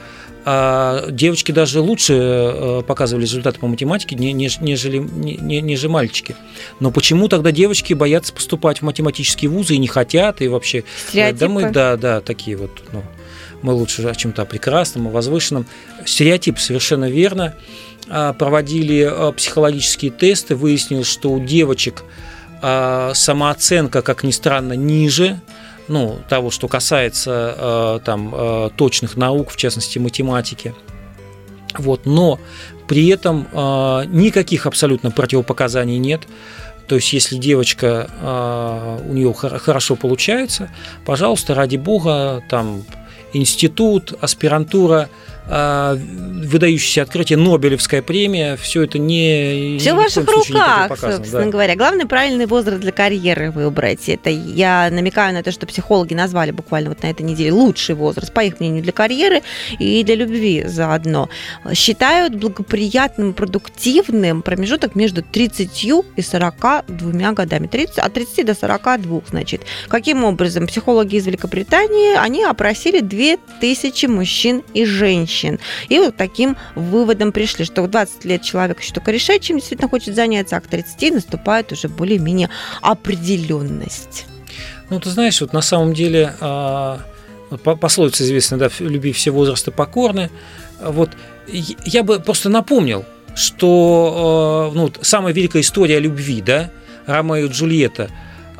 э, 0.45 1.07
девочки 1.11 1.53
даже 1.53 1.81
лучше 1.81 2.15
э, 2.15 2.83
показывали 2.87 3.23
результаты 3.23 3.61
по 3.61 3.69
математике, 3.69 4.17
нежели, 4.17 4.99
нежели 4.99 5.87
мальчики. 5.87 6.35
Но 6.81 6.91
почему 6.91 7.29
тогда 7.29 7.53
девочки 7.53 7.95
боятся 7.95 8.33
поступать 8.33 8.81
в 8.81 8.83
математические 8.83 9.51
вузы 9.51 9.75
и 9.75 9.79
не 9.79 9.89
хотят, 9.89 10.43
и 10.43 10.49
вообще... 10.49 10.83
Стереотипы. 11.09 11.39
Да, 11.39 11.49
мы, 11.49 11.71
да, 11.71 11.97
да, 11.97 12.21
такие 12.21 12.57
вот, 12.57 12.83
ну, 12.93 13.05
мы 13.67 13.73
лучше 13.73 14.07
о 14.07 14.15
чем-то 14.15 14.45
прекрасном, 14.45 15.09
о 15.09 15.11
возвышенном. 15.11 15.67
Стереотип 16.05 16.61
совершенно 16.61 17.11
верно. 17.11 17.55
А, 18.09 18.33
проводили 18.33 19.03
а, 19.03 19.33
психологические 19.33 20.13
тесты, 20.13 20.55
выяснилось, 20.55 21.09
что 21.09 21.33
у 21.33 21.41
девочек 21.41 22.05
а, 22.63 23.11
самооценка, 23.13 24.03
как 24.03 24.23
ни 24.23 24.31
странно, 24.31 24.75
ниже, 24.75 25.41
ну, 25.89 26.21
того, 26.29 26.53
что 26.53 26.69
касается 26.69 28.01
там, 28.05 28.73
точных 28.77 29.17
наук, 29.17 29.51
в 29.51 29.57
частности 29.57 29.99
математики. 29.99 30.75
Вот, 31.79 32.07
но 32.07 32.41
при 32.89 33.07
этом 33.07 33.47
никаких 34.11 34.67
абсолютно 34.67 35.13
противопоказаний 35.13 35.99
нет. 35.99 36.23
То 36.89 36.97
есть, 36.97 37.13
если 37.13 37.37
девочка 37.37 39.01
у 39.09 39.13
нее 39.13 39.33
хорошо 39.33 39.95
получается, 39.95 40.71
пожалуйста, 41.05 41.55
ради 41.55 41.77
бога, 41.77 42.43
там 42.49 42.83
институт, 43.33 44.15
аспирантура– 44.21 45.09
а, 45.49 45.97
выдающееся 45.97 47.03
открытие, 47.03 47.39
Нобелевская 47.39 48.03
премия, 48.03 48.57
все 48.57 48.83
это 48.83 48.99
не... 48.99 49.79
Все 49.79 49.95
в 49.95 49.97
ваших 49.97 50.29
руках, 50.29 50.99
собственно 50.99 51.45
да. 51.45 51.51
говоря. 51.51 51.77
Главный 51.77 52.07
правильный 52.07 52.47
возраст 52.47 52.81
для 52.81 52.91
карьеры 52.91 53.53
выбрать. 53.53 54.09
Это 54.09 54.31
я 54.31 54.89
намекаю 54.91 55.35
на 55.35 55.43
то, 55.43 55.53
что 55.53 55.67
психологи 55.67 56.15
назвали 56.15 56.51
буквально 56.51 56.91
вот 56.91 57.03
на 57.03 57.09
этой 57.09 57.23
неделе 57.23 57.53
лучший 57.53 57.95
возраст, 57.95 58.33
по 58.33 58.41
их 58.41 58.59
мнению, 58.59 58.83
для 58.83 58.93
карьеры 58.93 59.43
и 59.79 60.03
для 60.03 60.17
любви 60.17 60.65
заодно. 60.67 61.29
Считают 61.75 62.35
благоприятным, 62.35 63.33
продуктивным 63.33 64.43
промежуток 64.43 64.97
между 64.97 65.23
30 65.23 65.85
и 66.17 66.23
42 66.23 67.33
годами. 67.33 67.69
30, 67.69 67.99
от 67.99 68.13
30 68.13 68.47
до 68.47 68.55
42, 68.55 69.21
значит. 69.31 69.63
Каким 69.89 70.25
образом? 70.25 70.67
Психологи 70.67 71.17
из 71.17 71.27
Великобритании, 71.27 72.17
они 72.17 72.45
опросили 72.45 73.01
2000 73.01 74.07
мужчин 74.07 74.63
и 74.75 74.85
женщин 74.85 75.36
женщин. 75.37 75.59
И 75.89 75.99
вот 75.99 76.17
таким 76.17 76.57
выводом 76.75 77.33
пришли, 77.33 77.65
что 77.65 77.83
в 77.83 77.91
20 77.91 78.25
лет 78.25 78.43
человек 78.43 78.81
еще 78.81 78.93
только 78.93 79.11
решает, 79.11 79.43
чем 79.43 79.59
действительно 79.59 79.89
хочет 79.89 80.15
заняться, 80.15 80.57
а 80.57 80.61
к 80.61 80.67
30 80.67 81.15
наступает 81.15 81.73
уже 81.73 81.89
более-менее 81.89 82.49
определенность. 82.83 84.27
Ну, 84.91 85.01
ты 85.01 85.11
знаешь, 85.11 85.41
вот 85.41 85.53
на 85.53 85.63
самом 85.63 85.95
деле 85.95 86.35
а, 86.41 87.01
пословица 87.81 88.25
известная, 88.25 88.59
да, 88.59 88.71
люби 88.79 89.13
все 89.13 89.31
возрасты 89.31 89.71
покорны. 89.71 90.31
Вот 90.81 91.11
я 91.49 92.03
бы 92.03 92.21
просто 92.21 92.49
напомнил, 92.49 93.05
что 93.35 94.71
а, 94.73 94.75
ну, 94.75 94.93
самая 95.03 95.35
великая 95.35 95.61
история 95.61 95.99
любви, 96.01 96.41
да, 96.41 96.71
Ромео 97.07 97.37
и 97.37 97.49
Джульетта, 97.49 98.11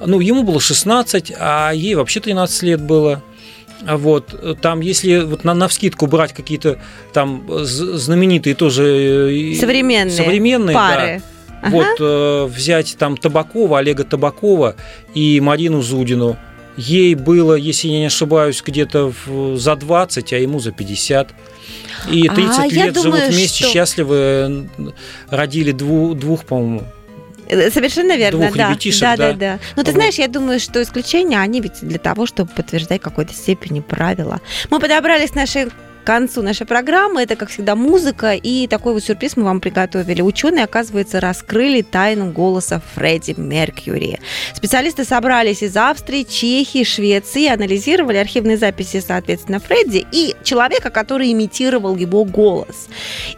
ну, 0.05 0.21
ему 0.21 0.43
было 0.43 0.61
16, 0.61 1.33
а 1.39 1.71
ей 1.73 1.95
вообще 1.95 2.21
13 2.21 2.63
лет 2.65 2.81
было. 2.83 3.23
Вот, 3.83 4.59
там, 4.61 4.81
если 4.81 5.21
вот 5.21 5.45
на, 5.45 5.55
на 5.55 5.69
вскидку 5.69 6.07
брать 6.07 6.33
какие-то 6.33 6.79
там 7.13 7.45
знаменитые 7.49 8.55
тоже 8.55 8.85
э, 9.31 9.55
современные, 9.55 10.17
современные 10.17 10.75
пары. 10.75 11.23
Да, 11.61 11.69
ага. 11.69 11.71
Вот 11.71 11.97
э, 12.01 12.45
взять 12.47 12.97
там 12.99 13.17
Табакова, 13.17 13.79
Олега 13.79 14.05
Табакова 14.05 14.77
и 15.15 15.41
Марину 15.41 15.83
Зудину. 15.83 16.37
Ей 16.77 17.15
было, 17.15 17.55
если 17.55 17.89
я 17.89 18.01
не 18.01 18.07
ошибаюсь, 18.07 18.63
где-то 18.65 19.13
за 19.57 19.77
20, 19.77 20.33
а 20.33 20.39
ему 20.39 20.61
за 20.61 20.73
50. 20.73 21.31
И 22.11 22.29
30 22.29 22.59
а, 22.59 22.67
лет 22.67 22.95
живут 22.95 23.05
думаю, 23.05 23.31
вместе, 23.31 23.65
что... 23.65 23.73
счастливы, 23.73 24.69
родили 25.31 25.73
двух, 25.73 26.19
двух 26.19 26.45
по-моему, 26.45 26.85
совершенно 27.49 28.17
верно, 28.17 28.47
Двух 28.47 28.57
да. 28.57 28.71
ребятишек, 28.71 29.01
да. 29.01 29.17
Да, 29.17 29.33
да, 29.33 29.39
да. 29.39 29.59
Ну, 29.77 29.83
ты 29.83 29.91
вот. 29.91 29.97
знаешь, 29.97 30.15
я 30.15 30.29
думаю, 30.29 30.61
что 30.61 30.83
исключения, 30.83 31.39
они 31.39 31.61
ведь 31.61 31.81
для 31.83 31.99
того, 31.99 32.27
чтобы 32.27 32.51
подтверждать 32.51 33.01
какой-то 33.01 33.33
степени 33.35 33.81
правила. 33.81 34.41
Мы 34.71 34.81
подобрали 34.81 35.27
с 35.27 35.35
нашей 35.35 35.69
концу 36.07 36.41
нашей 36.41 36.67
программы. 36.67 37.23
Это, 37.23 37.37
как 37.37 37.51
всегда, 37.51 37.75
музыка. 37.75 38.35
И 38.35 38.69
такой 38.69 38.95
вот 38.95 39.05
сюрприз 39.05 39.37
мы 39.37 39.45
вам 39.45 39.61
приготовили. 39.61 40.23
Ученые, 40.23 40.65
оказывается, 40.65 41.21
раскрыли 41.21 41.83
тайну 41.83 42.31
голоса 42.31 42.81
Фредди 42.95 43.35
Меркьюри. 43.37 44.21
Специалисты 44.55 45.05
собрались 45.05 45.63
из 45.63 45.77
Австрии, 45.77 46.23
Чехии, 46.23 46.85
Швеции, 46.85 47.49
анализировали 47.49 48.19
архивные 48.19 48.57
записи, 48.57 49.03
соответственно, 49.07 49.59
Фредди 49.59 50.07
и 50.13 50.37
человека, 50.45 50.91
который 50.91 51.33
имитировал 51.33 51.97
его 51.97 52.25
голос. 52.25 52.87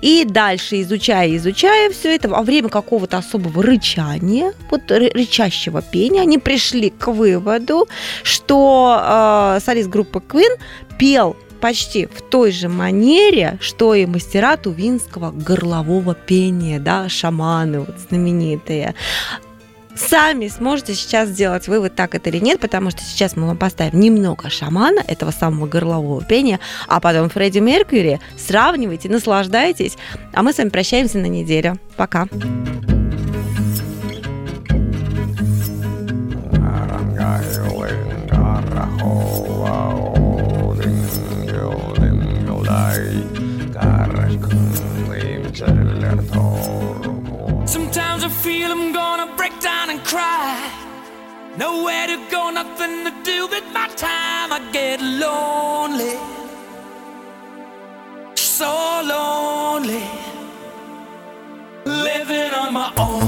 И 0.02 0.24
дальше, 0.28 0.82
изучая, 0.82 1.34
изучая 1.36 1.90
все 1.90 2.14
это, 2.14 2.28
во 2.28 2.42
время 2.42 2.68
какого-то 2.68 3.16
особого 3.16 3.62
рычания, 3.62 4.52
вот 4.70 4.90
рычащего 4.90 5.80
пения, 5.80 6.20
они 6.20 6.36
пришли 6.36 6.90
к 6.90 7.08
выводу, 7.08 7.88
что 8.22 9.00
э, 9.00 9.60
солист 9.64 9.88
группы 9.88 10.20
Queen 10.20 10.58
пел 10.98 11.34
почти 11.60 12.06
в 12.06 12.22
той 12.22 12.52
же 12.52 12.68
манере, 12.68 13.58
что 13.60 13.94
и 13.94 14.06
мастера 14.06 14.56
тувинского 14.56 15.30
горлового 15.30 16.14
пения, 16.14 16.78
да, 16.78 17.08
шаманы 17.08 17.80
вот 17.80 17.96
знаменитые. 18.08 18.94
Сами 19.94 20.46
сможете 20.46 20.94
сейчас 20.94 21.28
сделать 21.28 21.66
вывод, 21.66 21.96
так 21.96 22.14
это 22.14 22.30
или 22.30 22.38
нет, 22.38 22.60
потому 22.60 22.90
что 22.90 23.02
сейчас 23.02 23.36
мы 23.36 23.48
вам 23.48 23.56
поставим 23.56 23.98
немного 23.98 24.48
шамана, 24.48 25.00
этого 25.00 25.32
самого 25.32 25.66
горлового 25.66 26.22
пения, 26.24 26.60
а 26.86 27.00
потом 27.00 27.28
Фредди 27.28 27.58
Меркьюри. 27.58 28.20
Сравнивайте, 28.36 29.08
наслаждайтесь. 29.08 29.98
А 30.32 30.42
мы 30.44 30.52
с 30.52 30.58
вами 30.58 30.68
прощаемся 30.68 31.18
на 31.18 31.26
неделю. 31.26 31.78
Пока. 31.96 32.28
Sometimes 32.30 32.97
Nowhere 51.70 52.06
to 52.06 52.18
go, 52.30 52.48
nothing 52.48 53.04
to 53.04 53.12
do 53.22 53.46
with 53.46 53.66
my 53.74 53.88
time. 53.88 54.54
I 54.54 54.60
get 54.72 55.02
lonely, 55.02 56.16
so 58.34 58.72
lonely, 59.14 60.02
living 61.84 62.52
on 62.54 62.72
my 62.72 62.90
own. 62.96 63.27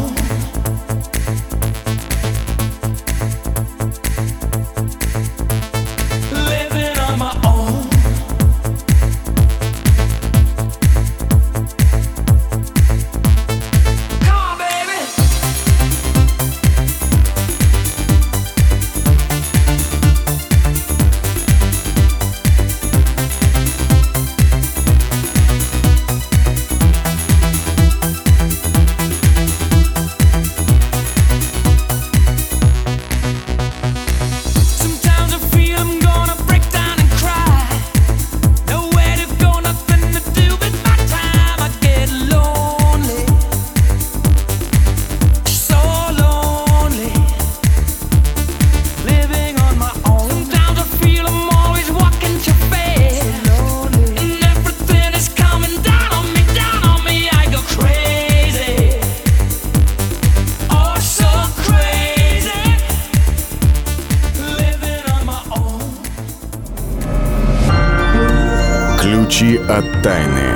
От 69.71 70.03
тайны. 70.03 70.51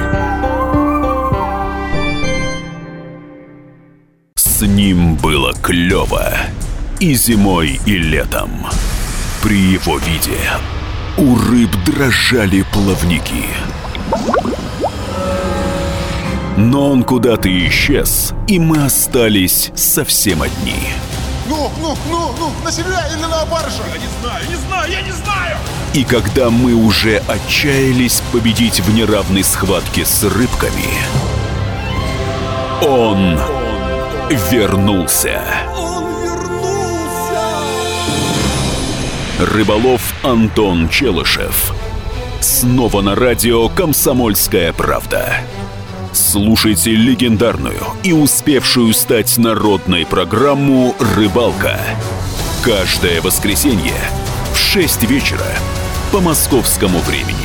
С 4.37 4.62
ним 4.62 5.15
было 5.17 5.53
клево 5.55 6.33
и 6.99 7.15
зимой, 7.15 7.81
и 7.87 7.97
летом. 7.97 8.67
При 9.43 9.57
его 9.57 9.99
виде 9.99 10.39
у 11.17 11.37
рыб 11.37 11.71
дрожали 11.85 12.65
плавники. 12.73 13.45
Но 16.57 16.91
он 16.91 17.05
куда-то 17.05 17.49
исчез, 17.69 18.33
и 18.49 18.59
мы 18.59 18.85
остались 18.85 19.71
совсем 19.75 20.43
одни. 20.43 20.89
Ну, 21.49 21.71
ну, 21.81 21.97
ну, 22.11 22.35
ну, 22.39 22.53
на 22.65 22.73
себя 22.73 23.07
или 23.12 23.23
на 23.23 23.45
баржу? 23.47 23.83
Я 23.93 23.99
не 23.99 24.09
знаю, 24.21 24.45
не 24.49 24.57
знаю, 24.57 24.91
я 24.91 25.03
не 25.03 25.12
знаю! 25.12 25.57
И 25.95 26.03
когда 26.03 26.51
мы 26.51 26.74
уже 26.74 27.18
отчаялись 27.28 28.20
победить 28.32 28.80
в 28.80 28.92
неравной 28.92 29.45
схватке 29.45 30.05
с 30.05 30.24
рыбками, 30.24 30.88
он 32.82 33.38
вернулся. 34.51 35.40
Рыболов 39.38 40.14
Антон 40.24 40.88
Челышев. 40.88 41.72
Снова 42.40 43.01
на 43.01 43.14
радио 43.14 43.68
«Комсомольская 43.68 44.72
правда». 44.72 45.36
Слушайте 46.12 46.90
легендарную 46.90 47.80
и 48.03 48.12
успевшую 48.12 48.92
стать 48.95 49.38
народной 49.38 50.07
программу 50.07 50.97
«Рыбалка». 50.99 51.78
Каждое 52.64 53.20
воскресенье 53.20 53.95
в 54.53 54.59
6 54.59 55.05
вечера 55.05 55.47
по 56.15 56.21
московскому 56.21 57.01
времени. 57.01 57.43